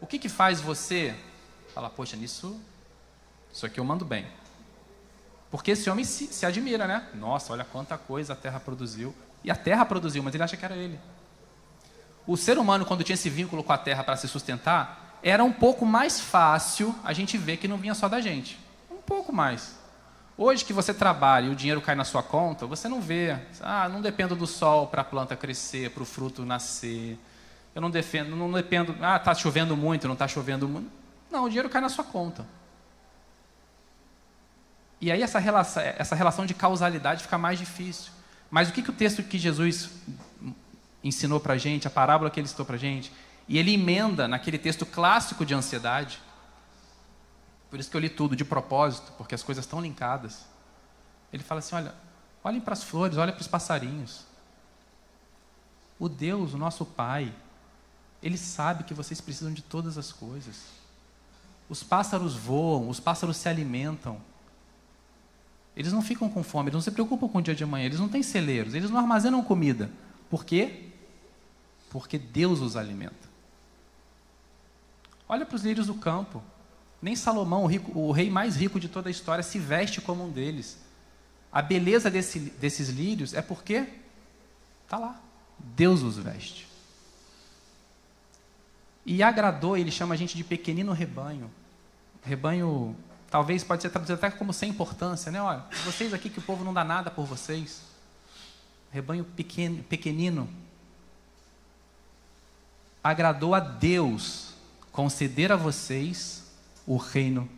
[0.01, 1.15] O que, que faz você
[1.73, 2.60] falar, poxa, nisso,
[3.54, 4.28] isso aqui eu mando bem?
[5.51, 7.08] Porque esse homem se, se admira, né?
[7.13, 9.15] Nossa, olha quanta coisa a terra produziu.
[9.43, 10.99] E a terra produziu, mas ele acha que era ele.
[12.25, 15.51] O ser humano, quando tinha esse vínculo com a terra para se sustentar, era um
[15.51, 18.59] pouco mais fácil a gente ver que não vinha só da gente.
[18.91, 19.75] Um pouco mais.
[20.38, 23.35] Hoje que você trabalha e o dinheiro cai na sua conta, você não vê.
[23.59, 27.17] Ah, não dependo do sol para a planta crescer, para o fruto nascer.
[27.73, 28.95] Eu não, defendo, não dependo.
[29.01, 30.91] Ah, está chovendo muito, não está chovendo muito.
[31.31, 32.45] Não, o dinheiro cai na sua conta.
[35.01, 38.11] E aí essa relação, essa relação de causalidade fica mais difícil.
[38.51, 39.89] Mas o que, que o texto que Jesus
[41.03, 43.11] ensinou para a gente, a parábola que ele citou para a gente,
[43.47, 46.19] e ele emenda naquele texto clássico de ansiedade,
[47.69, 50.45] por isso que eu li tudo de propósito, porque as coisas estão linkadas.
[51.31, 51.93] Ele fala assim: olha,
[52.43, 54.25] olhem para as flores, olhem para os passarinhos.
[55.99, 57.34] O Deus, o nosso Pai,
[58.21, 60.63] Ele sabe que vocês precisam de todas as coisas.
[61.69, 64.21] Os pássaros voam, os pássaros se alimentam.
[65.75, 67.99] Eles não ficam com fome, eles não se preocupam com o dia de amanhã, eles
[67.99, 69.91] não têm celeiros, eles não armazenam comida.
[70.29, 70.91] Por quê?
[71.89, 73.24] Porque Deus os alimenta.
[75.27, 76.41] Olha para os lírios do campo.
[77.01, 80.23] Nem Salomão, o, rico, o, rei mais rico de toda a história, se veste como
[80.23, 80.77] um deles.
[81.51, 83.88] A beleza desse, desses lírios é porque
[84.83, 85.21] está lá.
[85.59, 86.67] Deus os veste.
[89.05, 91.51] E agradou, ele chama a gente de pequenino rebanho.
[92.23, 92.95] Rebanho,
[93.29, 95.39] talvez pode ser traduzido até como sem importância, né?
[95.41, 97.83] Olha, vocês aqui que o povo não dá nada por vocês.
[98.91, 100.49] Rebanho pequeno, pequenino.
[103.03, 104.54] Agradou a Deus
[104.95, 106.45] conceder a vocês
[106.88, 107.49] o reino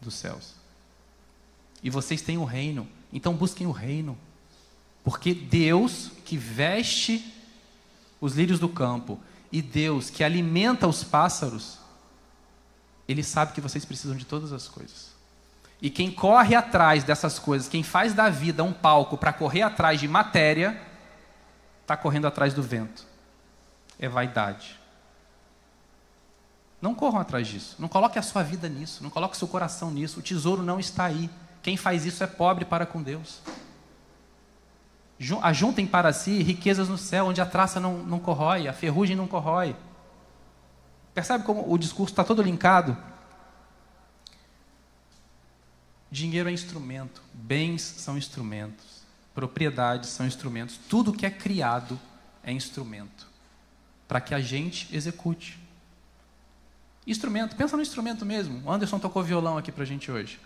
[0.00, 0.54] dos céus.
[1.82, 4.16] E vocês têm o reino, então busquem o reino.
[5.04, 7.30] Porque Deus que veste
[8.22, 9.20] os lírios do campo
[9.52, 11.78] e Deus que alimenta os pássaros,
[13.06, 15.10] Ele sabe que vocês precisam de todas as coisas.
[15.82, 20.00] E quem corre atrás dessas coisas, quem faz da vida um palco para correr atrás
[20.00, 20.80] de matéria,
[21.82, 23.04] está correndo atrás do vento.
[23.98, 24.79] É vaidade.
[26.80, 27.76] Não corram atrás disso.
[27.78, 29.02] Não coloque a sua vida nisso.
[29.02, 30.20] Não coloque seu coração nisso.
[30.20, 31.28] O tesouro não está aí.
[31.62, 33.40] Quem faz isso é pobre para com Deus.
[35.42, 39.26] Ajuntem para si riquezas no céu, onde a traça não, não corrói, a ferrugem não
[39.26, 39.76] corrói.
[41.12, 42.96] Percebe como o discurso está todo linkado?
[46.10, 49.02] Dinheiro é instrumento, bens são instrumentos,
[49.34, 52.00] propriedades são instrumentos, tudo que é criado
[52.42, 53.28] é instrumento
[54.08, 55.59] para que a gente execute.
[57.10, 58.62] Instrumento, pensa no instrumento mesmo.
[58.64, 60.38] O Anderson tocou violão aqui para a gente hoje.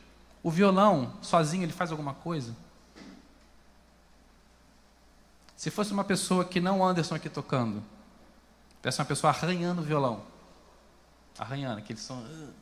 [0.42, 2.56] O violão, sozinho, ele faz alguma coisa?
[5.54, 7.84] Se fosse uma pessoa que não o Anderson aqui tocando,
[8.78, 10.22] tivesse uma pessoa arranhando o violão,
[11.38, 12.54] arranhando, aquele som, uh,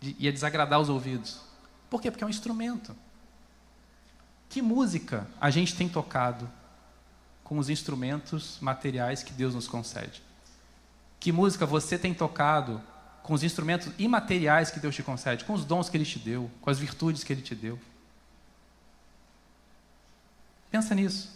[0.00, 1.42] ia desagradar os ouvidos.
[1.90, 2.10] Por quê?
[2.10, 2.96] Porque é um instrumento.
[4.48, 6.50] Que música a gente tem tocado
[7.44, 10.22] com os instrumentos materiais que Deus nos concede?
[11.22, 12.82] Que música você tem tocado
[13.22, 16.50] com os instrumentos imateriais que Deus te concede, com os dons que Ele te deu,
[16.60, 17.78] com as virtudes que Ele te deu?
[20.68, 21.30] Pensa nisso.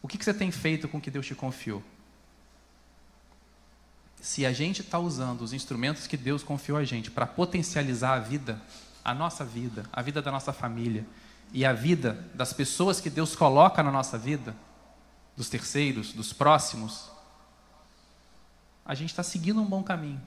[0.00, 1.84] O que você tem feito com o que Deus te confiou?
[4.18, 8.18] Se a gente está usando os instrumentos que Deus confiou a gente para potencializar a
[8.18, 8.62] vida,
[9.04, 11.04] a nossa vida, a vida da nossa família
[11.52, 14.56] e a vida das pessoas que Deus coloca na nossa vida,
[15.36, 17.10] dos terceiros, dos próximos,
[18.90, 20.20] a gente está seguindo um bom caminho.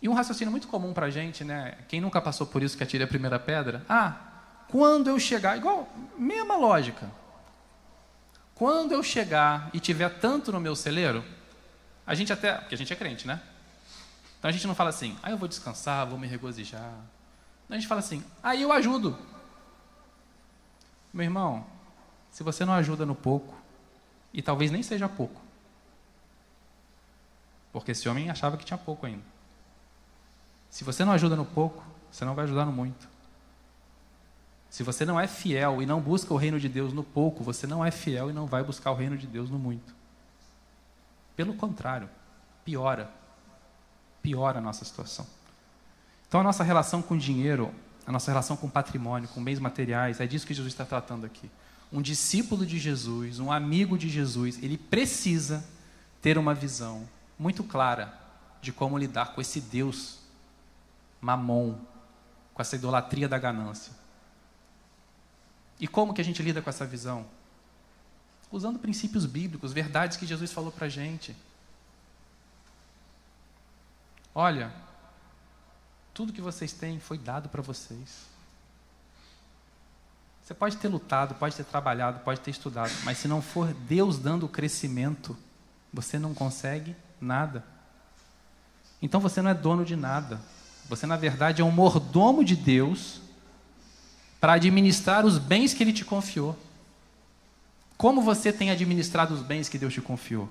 [0.00, 1.76] E um raciocínio muito comum para a gente, né?
[1.88, 3.84] Quem nunca passou por isso que atire a primeira pedra?
[3.86, 4.16] Ah,
[4.66, 7.10] quando eu chegar, igual, mesma lógica.
[8.54, 11.22] Quando eu chegar e tiver tanto no meu celeiro,
[12.06, 13.42] a gente até, porque a gente é crente, né?
[14.38, 16.94] Então a gente não fala assim, ah, eu vou descansar, vou me regozijar.
[17.68, 19.18] Não, a gente fala assim, aí ah, eu ajudo.
[21.12, 21.66] Meu irmão,
[22.30, 23.54] se você não ajuda no pouco,
[24.32, 25.49] e talvez nem seja pouco,
[27.72, 29.22] porque esse homem achava que tinha pouco ainda.
[30.68, 33.08] Se você não ajuda no pouco, você não vai ajudar no muito.
[34.68, 37.66] Se você não é fiel e não busca o reino de Deus no pouco, você
[37.66, 39.94] não é fiel e não vai buscar o reino de Deus no muito.
[41.34, 42.08] Pelo contrário,
[42.64, 43.10] piora.
[44.22, 45.26] Piora a nossa situação.
[46.28, 47.74] Então a nossa relação com dinheiro,
[48.06, 51.50] a nossa relação com patrimônio, com bens materiais, é disso que Jesus está tratando aqui.
[51.92, 55.64] Um discípulo de Jesus, um amigo de Jesus, ele precisa
[56.22, 57.08] ter uma visão
[57.40, 58.12] muito clara
[58.60, 60.18] de como lidar com esse Deus
[61.22, 61.74] mamon,
[62.52, 63.94] com essa idolatria da ganância.
[65.78, 67.26] E como que a gente lida com essa visão?
[68.52, 71.34] Usando princípios bíblicos, verdades que Jesus falou para a gente.
[74.34, 74.70] Olha,
[76.12, 78.26] tudo que vocês têm foi dado para vocês.
[80.42, 84.18] Você pode ter lutado, pode ter trabalhado, pode ter estudado, mas se não for Deus
[84.18, 85.34] dando o crescimento,
[85.90, 87.64] você não consegue nada.
[89.02, 90.40] Então você não é dono de nada.
[90.88, 93.20] Você, na verdade, é um mordomo de Deus
[94.40, 96.58] para administrar os bens que Ele te confiou.
[97.96, 100.48] Como você tem administrado os bens que Deus te confiou?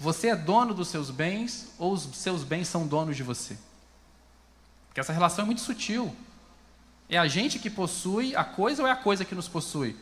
[0.00, 3.58] Você é dono dos seus bens ou os seus bens são donos de você?
[4.88, 6.14] Porque essa relação é muito sutil.
[7.08, 9.96] É a gente que possui a coisa ou é a coisa que nos possui?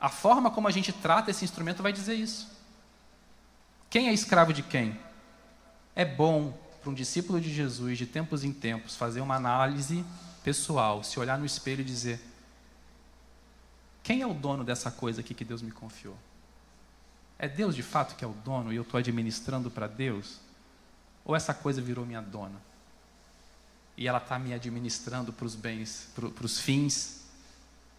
[0.00, 2.50] A forma como a gente trata esse instrumento vai dizer isso.
[3.88, 4.98] Quem é escravo de quem?
[5.94, 10.04] É bom para um discípulo de Jesus, de tempos em tempos, fazer uma análise
[10.44, 12.20] pessoal, se olhar no espelho e dizer:
[14.06, 16.16] quem é o dono dessa coisa aqui que Deus me confiou?
[17.36, 20.38] É Deus de fato que é o dono e eu estou administrando para Deus?
[21.24, 22.60] Ou essa coisa virou minha dona?
[23.96, 27.24] E ela está me administrando para os bens, para os fins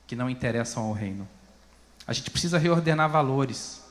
[0.07, 1.27] que não interessam ao reino.
[2.07, 3.83] A gente precisa reordenar valores.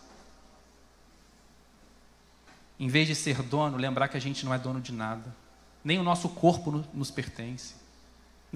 [2.78, 5.34] Em vez de ser dono, lembrar que a gente não é dono de nada.
[5.82, 7.86] Nem o nosso corpo nos pertence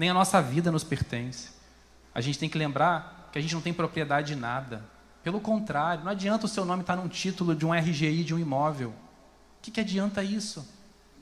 [0.01, 1.49] nem a nossa vida nos pertence.
[2.13, 4.83] A gente tem que lembrar que a gente não tem propriedade de nada.
[5.23, 8.39] Pelo contrário, não adianta o seu nome estar num título de um RGI de um
[8.39, 8.89] imóvel.
[8.89, 10.67] O que, que adianta isso?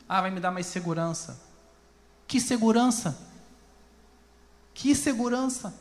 [0.08, 1.42] Ah, vai me dar mais segurança.
[2.26, 3.20] Que segurança?
[4.74, 5.78] Que segurança?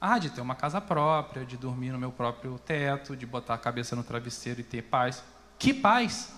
[0.00, 3.58] Ah, de ter uma casa própria, de dormir no meu próprio teto, de botar a
[3.58, 5.22] cabeça no travesseiro e ter paz.
[5.60, 6.32] Que paz?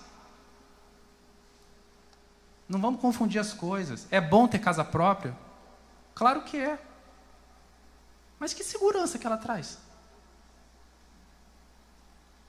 [2.67, 4.05] Não vamos confundir as coisas.
[4.11, 5.33] É bom ter casa própria?
[6.13, 6.77] Claro que é.
[8.37, 9.79] Mas que segurança que ela traz?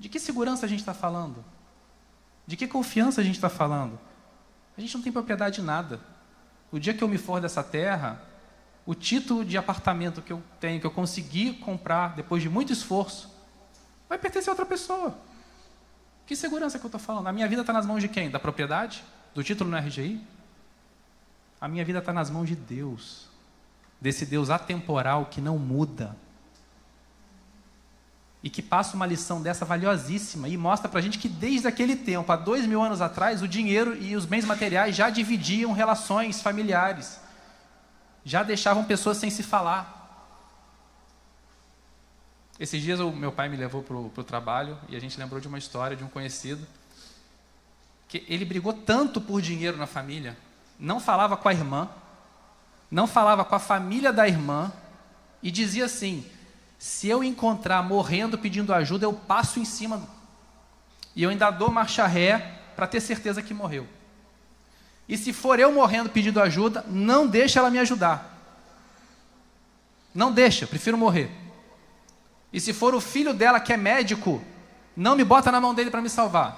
[0.01, 1.45] De que segurança a gente está falando?
[2.45, 3.97] De que confiança a gente está falando?
[4.77, 6.01] A gente não tem propriedade de nada.
[6.73, 8.21] O dia que eu me for dessa terra,
[8.85, 13.33] o título de apartamento que eu tenho, que eu consegui comprar depois de muito esforço,
[14.09, 15.17] vai pertencer a outra pessoa.
[16.27, 17.27] Que segurança que eu estou falando?
[17.27, 18.31] A minha vida está nas mãos de quem?
[18.31, 19.05] Da propriedade?
[19.35, 20.25] do título no RGI?
[21.61, 23.27] A minha vida está nas mãos de Deus,
[24.01, 26.17] desse Deus atemporal que não muda.
[28.43, 31.97] E que passa uma lição dessa valiosíssima e mostra para a gente que desde aquele
[31.97, 36.43] tempo, há dois mil anos atrás, o dinheiro e os bens materiais já dividiam relações
[36.43, 37.19] familiares,
[38.23, 40.04] já deixavam pessoas sem se falar.
[42.59, 45.49] Esses dias o meu pai me levou para o trabalho e a gente lembrou de
[45.49, 46.65] uma história de um conhecido
[48.09, 50.37] que ele brigou tanto por dinheiro na família,
[50.79, 51.89] não falava com a irmã,
[52.89, 54.73] não falava com a família da irmã,
[55.43, 56.25] e dizia assim:
[56.79, 60.07] se eu encontrar morrendo pedindo ajuda, eu passo em cima,
[61.17, 63.87] e eu ainda dou marcha ré para ter certeza que morreu.
[65.09, 68.33] E se for eu morrendo pedindo ajuda, não deixa ela me ajudar.
[70.15, 71.44] Não deixa, prefiro morrer.
[72.55, 74.41] E se for o filho dela que é médico,
[74.97, 76.57] não me bota na mão dele para me salvar.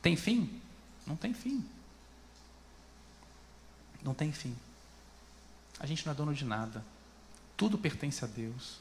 [0.00, 0.58] Tem fim?
[1.06, 1.62] Não tem fim.
[4.02, 4.56] Não tem fim.
[5.78, 6.82] A gente não é dono de nada.
[7.58, 8.78] Tudo pertence a Deus.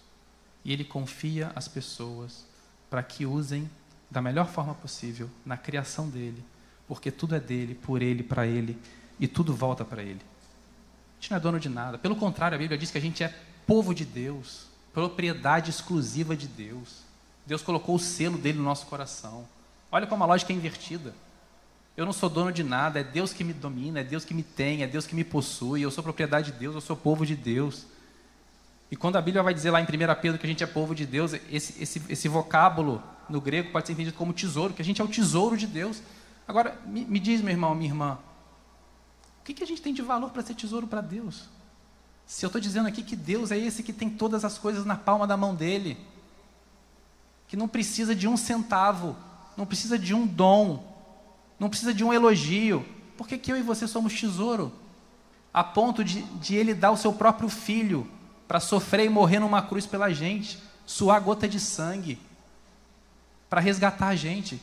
[0.63, 2.45] E Ele confia as pessoas
[2.89, 3.69] para que usem
[4.09, 6.41] da melhor forma possível na criação dele,
[6.87, 8.81] porque tudo é dele, por ele, para ele,
[9.19, 10.21] e tudo volta para ele.
[10.21, 11.97] A gente não é dono de nada.
[11.97, 14.67] Pelo contrário, a Bíblia diz que a gente é povo de Deus,
[14.97, 17.03] propriedade exclusiva de Deus.
[17.45, 19.47] Deus colocou o selo dele no nosso coração.
[19.91, 21.13] Olha como a lógica é invertida.
[21.95, 24.41] Eu não sou dono de nada, é Deus que me domina, é Deus que me
[24.41, 27.35] tem, é Deus que me possui, eu sou propriedade de Deus, eu sou povo de
[27.35, 27.85] Deus.
[28.89, 29.87] E quando a Bíblia vai dizer lá em 1
[30.19, 33.85] Pedro que a gente é povo de Deus, esse, esse, esse vocábulo no grego pode
[33.85, 36.01] ser entendido como tesouro, que a gente é o tesouro de Deus.
[36.47, 38.17] Agora, me, me diz, meu irmão, minha irmã,
[39.41, 41.55] o que, que a gente tem de valor para ser tesouro para Deus?
[42.27, 44.97] Se eu estou dizendo aqui que Deus é esse que tem todas as coisas na
[44.97, 45.97] palma da mão dele,
[47.47, 49.15] que não precisa de um centavo,
[49.55, 50.83] não precisa de um dom,
[51.57, 54.73] não precisa de um elogio, por que, que eu e você somos tesouro?
[55.53, 58.05] A ponto de, de ele dar o seu próprio filho
[58.45, 62.19] para sofrer e morrer numa cruz pela gente, suar gota de sangue,
[63.49, 64.61] para resgatar a gente.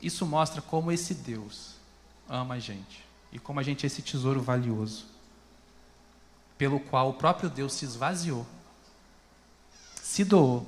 [0.00, 1.74] Isso mostra como esse Deus
[2.28, 3.03] ama a gente
[3.34, 5.06] e como a gente é esse tesouro valioso,
[6.56, 8.46] pelo qual o próprio Deus se esvaziou,
[10.00, 10.64] se doou,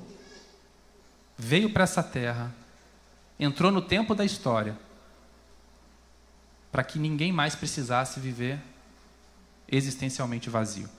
[1.37, 2.53] veio para essa terra,
[3.39, 4.77] entrou no tempo da história,
[6.69, 8.61] para que ninguém mais precisasse viver
[9.69, 10.89] existencialmente vazio.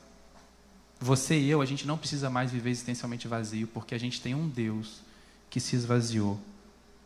[0.98, 4.34] Você e eu, a gente não precisa mais viver existencialmente vazio, porque a gente tem
[4.34, 5.02] um Deus
[5.50, 6.40] que se esvaziou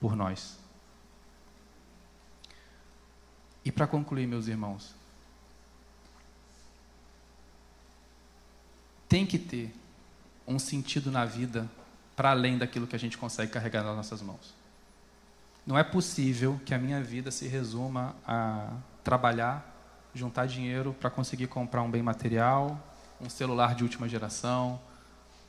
[0.01, 0.62] por nós.
[3.65, 4.95] E para concluir, meus irmãos,
[9.09, 9.75] tem que ter
[10.47, 11.71] um sentido na vida
[12.17, 14.55] para além daquilo que a gente consegue carregar nas nossas mãos.
[15.67, 18.71] Não é possível que a minha vida se resuma a
[19.05, 19.65] trabalhar,
[20.15, 22.81] juntar dinheiro para conseguir comprar um bem material,
[23.21, 24.81] um celular de última geração,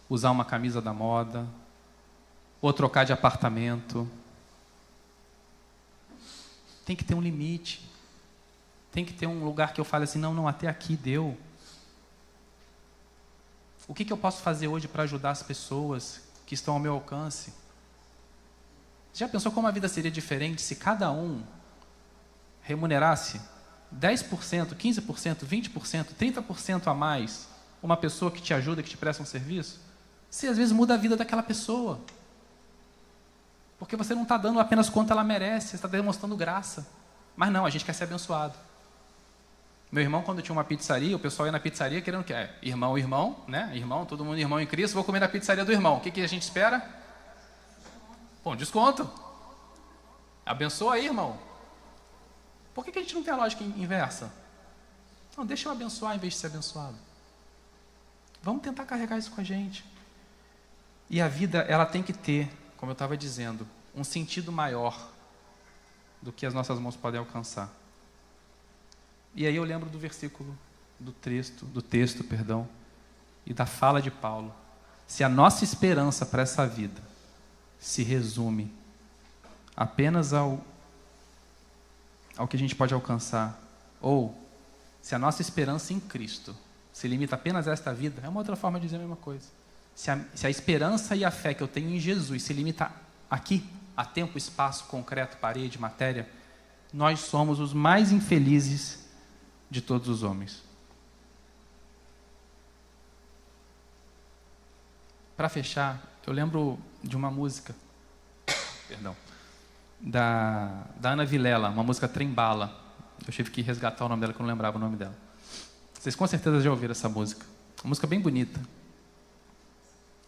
[0.07, 1.47] usar uma camisa da moda,
[2.61, 4.07] ou trocar de apartamento.
[6.86, 7.92] Tem que ter um limite.
[8.93, 11.35] Tem que ter um lugar que eu fale assim: não, não, até aqui deu.
[13.87, 16.93] O que, que eu posso fazer hoje para ajudar as pessoas que estão ao meu
[16.93, 17.51] alcance?
[19.13, 21.43] Já pensou como a vida seria diferente se cada um
[22.61, 23.41] remunerasse
[23.93, 27.47] 10%, 15%, 20%, 30% a mais
[27.81, 29.81] uma pessoa que te ajuda, que te presta um serviço?
[30.29, 31.99] Se às vezes muda a vida daquela pessoa.
[33.77, 36.87] Porque você não está dando apenas quanto ela merece, você está demonstrando graça.
[37.35, 38.55] Mas não, a gente quer ser abençoado.
[39.93, 42.33] Meu irmão, quando tinha uma pizzaria, o pessoal ia na pizzaria querendo o quê?
[42.33, 43.69] É, irmão, irmão, né?
[43.75, 45.97] Irmão, todo mundo irmão em Cristo, vou comer na pizzaria do irmão.
[45.97, 46.83] O que, que a gente espera?
[48.43, 49.07] Bom, desconto.
[50.43, 51.37] Abençoa aí, irmão.
[52.73, 54.33] Por que, que a gente não tem a lógica inversa?
[55.37, 56.95] Não, deixa eu abençoar em vez de ser abençoado.
[58.41, 59.85] Vamos tentar carregar isso com a gente.
[61.07, 65.11] E a vida, ela tem que ter, como eu estava dizendo, um sentido maior
[66.19, 67.82] do que as nossas mãos podem alcançar.
[69.36, 70.55] E aí eu lembro do versículo
[70.99, 72.67] do texto, do texto, perdão,
[73.45, 74.53] e da fala de Paulo.
[75.07, 77.01] Se a nossa esperança para essa vida
[77.79, 78.71] se resume
[79.75, 80.63] apenas ao
[82.36, 83.61] ao que a gente pode alcançar,
[84.01, 84.36] ou
[85.01, 86.55] se a nossa esperança em Cristo
[86.91, 89.45] se limita apenas a esta vida, é uma outra forma de dizer a mesma coisa.
[89.95, 92.91] Se a, se a esperança e a fé que eu tenho em Jesus se limita
[93.29, 93.63] aqui,
[93.95, 96.27] a tempo, espaço, concreto, parede, matéria,
[96.91, 99.02] nós somos os mais infelizes
[99.70, 100.61] de todos os homens.
[105.36, 107.76] Para fechar, eu lembro de uma música,
[108.88, 109.16] perdão,
[109.99, 112.80] da, da Ana Vilela, uma música Trembala.
[113.26, 115.16] Eu tive que resgatar o nome dela, que eu não lembrava o nome dela.
[115.93, 117.45] Vocês com certeza já ouviram essa música.
[117.84, 118.59] Uma música bem bonita.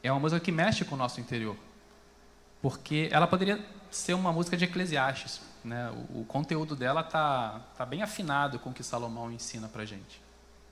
[0.01, 1.55] É uma música que mexe com o nosso interior.
[2.61, 5.91] Porque ela poderia ser uma música de Eclesiastes, né?
[6.13, 9.85] O, o conteúdo dela está tá bem afinado com o que Salomão ensina para a
[9.85, 10.21] gente.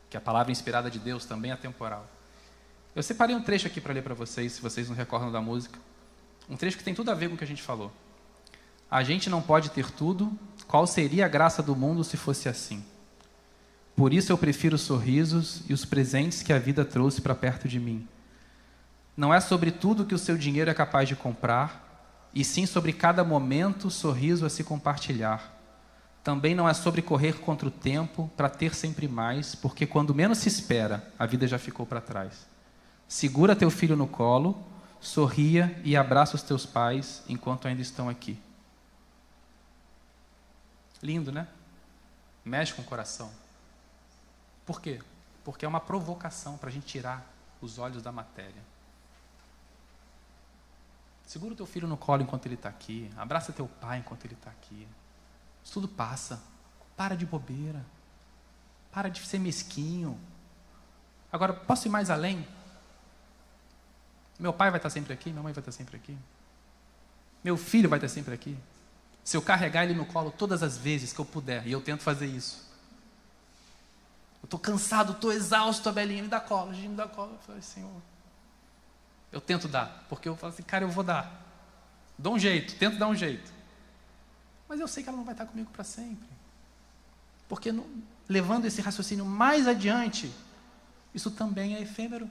[0.09, 2.07] Que a palavra inspirada de Deus também é temporal.
[2.95, 5.79] Eu separei um trecho aqui para ler para vocês, se vocês não recordam da música.
[6.47, 7.91] Um trecho que tem tudo a ver com o que a gente falou.
[8.89, 10.37] A gente não pode ter tudo,
[10.67, 12.85] qual seria a graça do mundo se fosse assim?
[13.95, 17.67] Por isso eu prefiro os sorrisos e os presentes que a vida trouxe para perto
[17.67, 18.07] de mim.
[19.17, 21.92] Não é sobre tudo que o seu dinheiro é capaz de comprar,
[22.33, 25.53] e sim sobre cada momento, sorriso a se compartilhar.
[26.23, 30.37] Também não é sobre correr contra o tempo para ter sempre mais, porque quando menos
[30.37, 32.47] se espera, a vida já ficou para trás.
[33.07, 34.57] Segura teu filho no colo,
[34.99, 38.39] sorria e abraça os teus pais enquanto ainda estão aqui.
[41.01, 41.47] Lindo, né?
[42.43, 43.29] Mexe com o coração.
[44.65, 45.01] Por quê?
[45.43, 47.29] Porque é uma provocação para a gente tirar
[47.61, 48.72] os olhos da matéria.
[51.25, 53.09] Segura o teu filho no colo enquanto ele está aqui.
[53.17, 54.87] Abraça teu pai enquanto ele está aqui.
[55.63, 56.41] Isso tudo passa.
[56.95, 57.83] Para de bobeira.
[58.91, 60.19] Para de ser mesquinho.
[61.31, 62.47] Agora, posso ir mais além?
[64.37, 66.17] Meu pai vai estar sempre aqui, minha mãe vai estar sempre aqui.
[67.43, 68.57] Meu filho vai estar sempre aqui.
[69.23, 72.01] Se eu carregar ele no colo todas as vezes que eu puder, e eu tento
[72.03, 72.69] fazer isso.
[74.41, 77.31] Eu estou cansado, estou exausto, a me dá colo, a gente me dá colo.
[77.31, 78.01] Eu falei, Senhor,
[79.33, 81.43] eu tento dar, porque eu falo assim, cara, eu vou dar.
[82.17, 83.51] Dou um jeito, tento dar um jeito.
[84.69, 86.29] Mas eu sei que ela não vai estar comigo para sempre.
[87.49, 87.73] Porque
[88.29, 90.31] levando esse raciocínio mais adiante,
[91.15, 92.29] isso também é efêmero.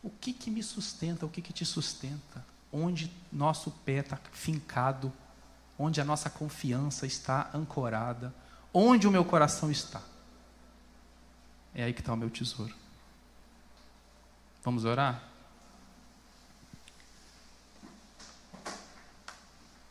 [0.00, 1.26] O que, que me sustenta?
[1.26, 2.44] O que, que te sustenta?
[2.72, 5.12] Onde nosso pé está fincado?
[5.76, 8.32] Onde a nossa confiança está ancorada?
[8.72, 10.00] Onde o meu coração está?
[11.74, 12.81] É aí que está o meu tesouro.
[14.64, 15.20] Vamos orar?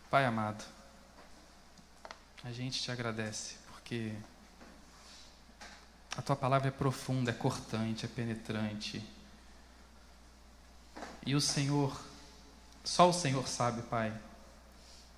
[0.09, 0.63] Pai amado,
[2.41, 4.13] a gente te agradece porque
[6.15, 9.05] a tua palavra é profunda, é cortante, é penetrante.
[11.26, 12.01] E o Senhor,
[12.84, 14.17] só o Senhor sabe, Pai,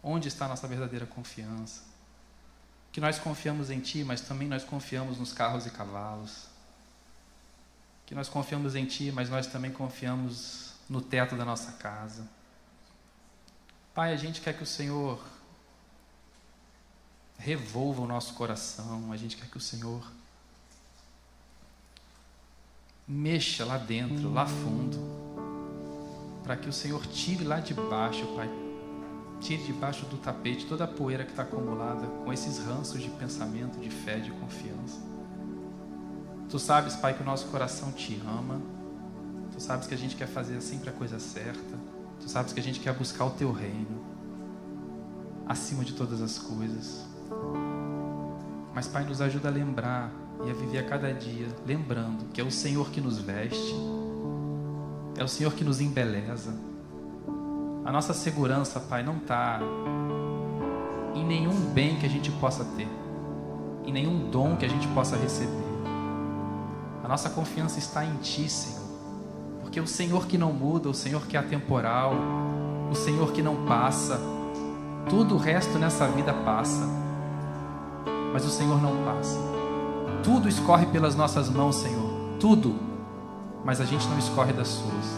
[0.01, 1.83] onde está a nossa verdadeira confiança.
[2.91, 6.52] Que nós confiamos em Ti, mas também nós confiamos nos carros e cavalos.
[8.05, 12.27] Que nós confiamos em Ti, mas nós também confiamos no teto da nossa casa.
[13.93, 15.23] Pai, a gente quer que o Senhor
[17.37, 20.11] revolva o nosso coração, a gente quer que o Senhor
[23.07, 24.97] mexa lá dentro, lá fundo,
[26.43, 28.49] para que o Senhor tire lá de baixo, Pai,
[29.41, 33.79] tire debaixo do tapete toda a poeira que está acumulada com esses ranços de pensamento,
[33.79, 34.99] de fé, de confiança.
[36.53, 38.61] Tu sabes, Pai, que o nosso coração te ama,
[39.51, 41.75] tu sabes que a gente quer fazer sempre a coisa certa.
[42.19, 44.05] Tu sabes que a gente quer buscar o teu reino
[45.47, 47.07] acima de todas as coisas.
[48.71, 50.11] Mas, Pai, nos ajuda a lembrar
[50.45, 53.73] e a viver a cada dia, lembrando que é o Senhor que nos veste,
[55.17, 56.53] é o Senhor que nos embeleza.
[57.83, 59.59] A nossa segurança, Pai, não está
[61.15, 62.87] em nenhum bem que a gente possa ter,
[63.87, 65.62] em nenhum dom que a gente possa receber.
[67.03, 68.87] A nossa confiança está em Ti, Senhor.
[69.61, 72.13] Porque o Senhor que não muda, o Senhor que é atemporal,
[72.89, 74.19] o Senhor que não passa,
[75.09, 76.87] tudo o resto nessa vida passa,
[78.31, 79.37] mas o Senhor não passa.
[80.23, 82.75] Tudo escorre pelas nossas mãos, Senhor, tudo,
[83.65, 85.17] mas a gente não escorre das suas,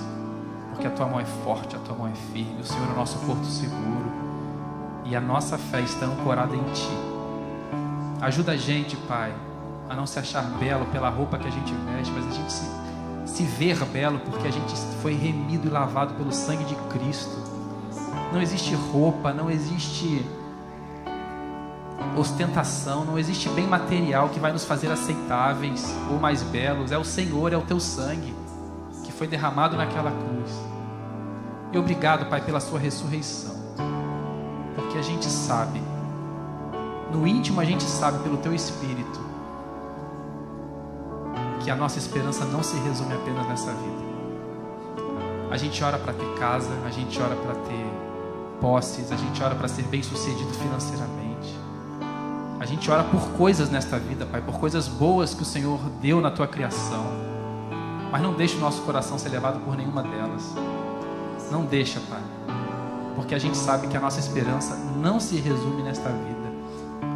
[0.72, 2.96] porque a tua mão é forte, a tua mão é firme, o Senhor é o
[2.96, 4.12] nosso porto seguro
[5.06, 6.90] e a nossa fé está ancorada em Ti.
[8.22, 9.34] Ajuda a gente, Pai,
[9.90, 12.86] a não se achar belo pela roupa que a gente veste, mas a gente se
[13.26, 17.36] se ver belo porque a gente foi remido e lavado pelo sangue de Cristo.
[18.32, 20.26] Não existe roupa, não existe
[22.16, 26.92] ostentação, não existe bem material que vai nos fazer aceitáveis ou mais belos.
[26.92, 28.34] É o Senhor, é o teu sangue
[29.04, 30.52] que foi derramado naquela cruz.
[31.74, 33.56] E obrigado, Pai, pela sua ressurreição.
[34.76, 35.82] Porque a gente sabe,
[37.12, 39.35] no íntimo a gente sabe pelo teu espírito
[41.66, 44.06] que a nossa esperança não se resume apenas nessa vida.
[45.50, 47.86] A gente ora para ter casa, a gente ora para ter
[48.62, 51.60] posses, a gente ora para ser bem sucedido financeiramente.
[52.60, 56.22] A gente ora por coisas nesta vida, Pai, por coisas boas que o Senhor deu
[56.22, 57.04] na tua criação.
[58.12, 60.54] Mas não deixe o nosso coração ser levado por nenhuma delas.
[61.50, 62.22] Não deixa, Pai.
[63.16, 66.46] Porque a gente sabe que a nossa esperança não se resume nesta vida.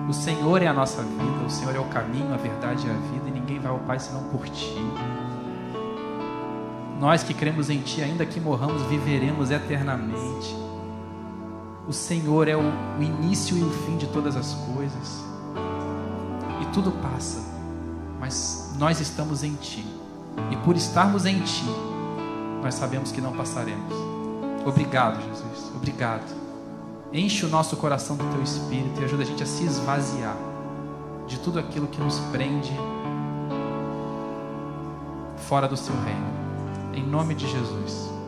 [0.10, 2.93] O Senhor é a nossa vida, o Senhor é o caminho, a verdade e a
[2.93, 4.76] vida, ninguém vai ao Pai senão por Ti.
[7.00, 10.56] Nós que cremos em Ti, ainda que morramos, viveremos eternamente.
[11.88, 15.24] O Senhor é o, o início e o fim de todas as coisas.
[16.62, 17.43] E tudo passa,
[18.20, 19.84] mas nós estamos em Ti.
[20.52, 21.66] E por estarmos em Ti,
[22.62, 23.93] nós sabemos que não passaremos.
[24.66, 25.72] Obrigado, Jesus.
[25.76, 26.38] Obrigado.
[27.12, 30.38] Enche o nosso coração do teu espírito e ajuda a gente a se esvaziar
[31.26, 32.72] de tudo aquilo que nos prende
[35.50, 36.28] fora do seu reino.
[36.93, 38.18] Em nome de Jesus.